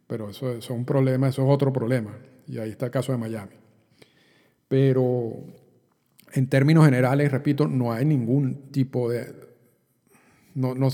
Pero 0.09 0.31
eso, 0.31 0.51
eso 0.51 0.59
es 0.59 0.71
un 0.71 0.85
problema, 0.85 1.29
eso 1.29 1.43
es 1.43 1.49
otro 1.49 1.73
problema. 1.73 2.19
Y 2.49 2.59
ahí 2.59 2.71
está 2.71 2.87
el 2.87 2.93
caso 2.93 3.13
de 3.13 3.19
Miami. 3.19 3.55
Pero 4.67 5.45
en 6.33 6.49
términos 6.49 6.85
generales, 6.85 7.31
repito, 7.31 7.67
no 7.69 7.93
hay 7.93 8.05
ningún 8.05 8.71
tipo 8.71 9.11
de, 9.11 9.35
no, 10.55 10.75
no, 10.75 10.89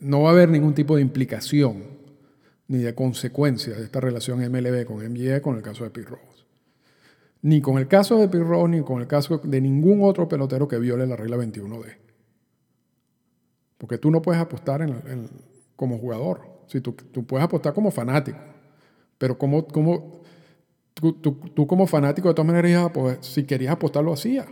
no 0.00 0.22
va 0.22 0.30
a 0.30 0.32
haber 0.32 0.48
ningún 0.48 0.74
tipo 0.74 0.96
de 0.96 1.02
implicación 1.02 1.98
ni 2.68 2.78
de 2.78 2.94
consecuencia 2.94 3.74
de 3.74 3.84
esta 3.84 4.00
relación 4.00 4.40
MLB 4.40 4.84
con 4.84 4.96
MLB 4.96 5.40
con 5.40 5.56
el 5.56 5.62
caso 5.62 5.84
de 5.84 5.90
Pete 5.90 6.10
Rose. 6.10 6.44
Ni 7.40 7.60
con 7.60 7.78
el 7.78 7.88
caso 7.88 8.18
de 8.18 8.28
Pete 8.28 8.44
Rose, 8.44 8.68
ni 8.68 8.82
con 8.82 9.00
el 9.00 9.06
caso 9.06 9.38
de 9.38 9.60
ningún 9.60 10.02
otro 10.02 10.28
pelotero 10.28 10.68
que 10.68 10.78
viole 10.78 11.06
la 11.06 11.16
regla 11.16 11.36
21D. 11.36 11.96
Porque 13.78 13.96
tú 13.96 14.10
no 14.10 14.20
puedes 14.20 14.40
apostar 14.40 14.86
como 15.76 15.98
jugador. 15.98 16.40
Si 16.66 16.80
tú, 16.80 16.92
tú, 16.92 17.24
puedes 17.24 17.44
apostar 17.44 17.72
como 17.72 17.90
fanático. 17.90 18.38
Pero 19.16 19.38
como, 19.38 19.66
como 19.66 20.22
tú, 21.00 21.66
como 21.66 21.86
fanático 21.86 22.28
de 22.28 22.34
todas 22.34 22.52
maneras, 22.52 22.90
pues, 22.92 23.18
si 23.20 23.44
querías 23.44 23.72
apostar, 23.72 24.04
lo 24.04 24.12
hacías. 24.12 24.46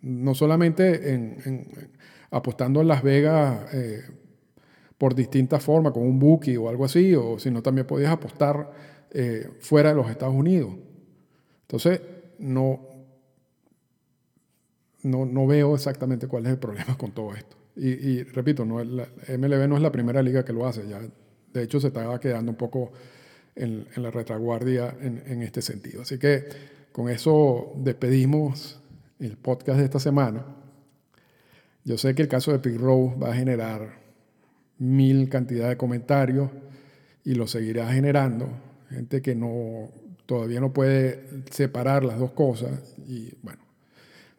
No 0.00 0.34
solamente 0.34 1.12
en, 1.12 1.90
apostando 2.30 2.80
en 2.80 2.88
Las 2.88 3.02
Vegas 3.02 3.74
eh, 3.74 4.02
por 4.96 5.14
distintas 5.14 5.62
formas, 5.62 5.92
con 5.92 6.02
un 6.02 6.18
bookie 6.18 6.56
o 6.56 6.68
algo 6.68 6.84
así, 6.84 7.14
o 7.14 7.38
sino 7.38 7.62
también 7.62 7.86
podías 7.86 8.10
apostar 8.10 8.70
eh, 9.10 9.48
fuera 9.60 9.90
de 9.90 9.96
los 9.96 10.10
Estados 10.10 10.34
Unidos. 10.34 10.72
Entonces, 11.62 12.00
no, 12.38 12.80
no, 15.02 15.26
no, 15.26 15.46
veo 15.46 15.74
exactamente 15.74 16.26
cuál 16.28 16.46
es 16.46 16.52
el 16.52 16.58
problema 16.58 16.96
con 16.96 17.12
todo 17.12 17.34
esto. 17.34 17.56
Y, 17.76 18.24
repito, 18.24 18.64
no, 18.64 18.82
la 18.84 19.08
MLB 19.28 19.68
no 19.68 19.76
es 19.76 19.82
la 19.82 19.92
primera 19.92 20.22
liga 20.22 20.44
que 20.44 20.52
lo 20.52 20.66
hace, 20.66 20.86
ya 20.86 21.00
de 21.52 21.62
hecho 21.62 21.80
se 21.80 21.88
estaba 21.88 22.18
quedando 22.20 22.52
un 22.52 22.56
poco 22.56 22.92
en, 23.60 23.86
la 23.96 24.10
retaguardia 24.10 24.96
en, 25.00 25.22
en, 25.26 25.42
este 25.42 25.62
sentido. 25.62 26.02
Así 26.02 26.18
que 26.18 26.44
con 26.92 27.08
eso 27.08 27.72
despedimos 27.76 28.80
el 29.18 29.36
podcast 29.36 29.78
de 29.78 29.84
esta 29.84 30.00
semana. 30.00 30.44
Yo 31.84 31.98
sé 31.98 32.14
que 32.14 32.22
el 32.22 32.28
caso 32.28 32.52
de 32.52 32.58
Pete 32.58 32.78
Rose 32.78 33.16
va 33.16 33.30
a 33.30 33.34
generar 33.34 34.00
mil 34.78 35.28
cantidad 35.28 35.68
de 35.68 35.76
comentarios 35.76 36.50
y 37.24 37.34
lo 37.34 37.46
seguirá 37.46 37.92
generando. 37.92 38.48
Gente 38.88 39.22
que 39.22 39.34
no, 39.34 39.90
todavía 40.26 40.60
no 40.60 40.72
puede 40.72 41.44
separar 41.50 42.04
las 42.04 42.18
dos 42.18 42.32
cosas. 42.32 42.96
Y 43.06 43.34
bueno, 43.42 43.62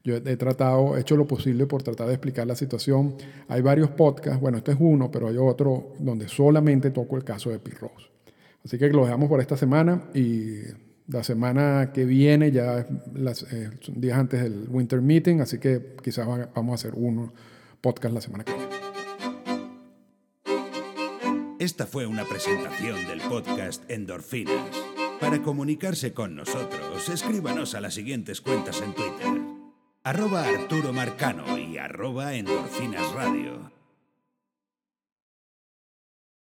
yo 0.03 0.15
he 0.15 0.37
tratado, 0.37 0.97
he 0.97 1.01
hecho 1.01 1.15
lo 1.15 1.27
posible 1.27 1.67
por 1.67 1.83
tratar 1.83 2.07
de 2.07 2.13
explicar 2.13 2.47
la 2.47 2.55
situación. 2.55 3.15
Hay 3.47 3.61
varios 3.61 3.91
podcasts, 3.91 4.41
bueno, 4.41 4.57
este 4.57 4.71
es 4.71 4.77
uno, 4.79 5.11
pero 5.11 5.27
hay 5.27 5.37
otro 5.37 5.93
donde 5.99 6.27
solamente 6.27 6.89
toco 6.89 7.17
el 7.17 7.23
caso 7.23 7.51
de 7.51 7.59
Pete 7.59 7.77
Rose. 7.79 8.10
Así 8.63 8.77
que 8.77 8.89
lo 8.89 9.05
dejamos 9.05 9.29
por 9.29 9.41
esta 9.41 9.57
semana 9.57 10.03
y 10.13 10.59
la 11.07 11.23
semana 11.23 11.91
que 11.93 12.05
viene, 12.05 12.51
ya 12.51 12.87
las, 13.13 13.43
eh, 13.51 13.71
días 13.95 14.17
antes 14.17 14.41
del 14.41 14.67
Winter 14.69 15.01
Meeting, 15.01 15.41
así 15.41 15.59
que 15.59 15.95
quizás 16.03 16.27
vamos 16.27 16.71
a 16.71 16.75
hacer 16.75 16.93
uno 16.95 17.33
podcast 17.81 18.13
la 18.13 18.21
semana 18.21 18.43
que 18.43 18.53
viene. 18.53 18.91
Esta 21.59 21.85
fue 21.85 22.07
una 22.07 22.25
presentación 22.25 23.07
del 23.07 23.21
podcast 23.21 23.89
Endorfinas. 23.89 24.69
Para 25.19 25.43
comunicarse 25.43 26.13
con 26.13 26.35
nosotros, 26.35 27.09
escríbanos 27.09 27.75
a 27.75 27.81
las 27.81 27.93
siguientes 27.93 28.41
cuentas 28.41 28.81
en 28.81 28.93
Twitter. 28.95 29.41
Arroba 30.03 30.43
Arturo 30.43 30.91
Marcano 30.93 31.59
y 31.59 31.77
arroba 31.77 32.33
Endorfinas 32.33 33.13
Radio. 33.13 33.80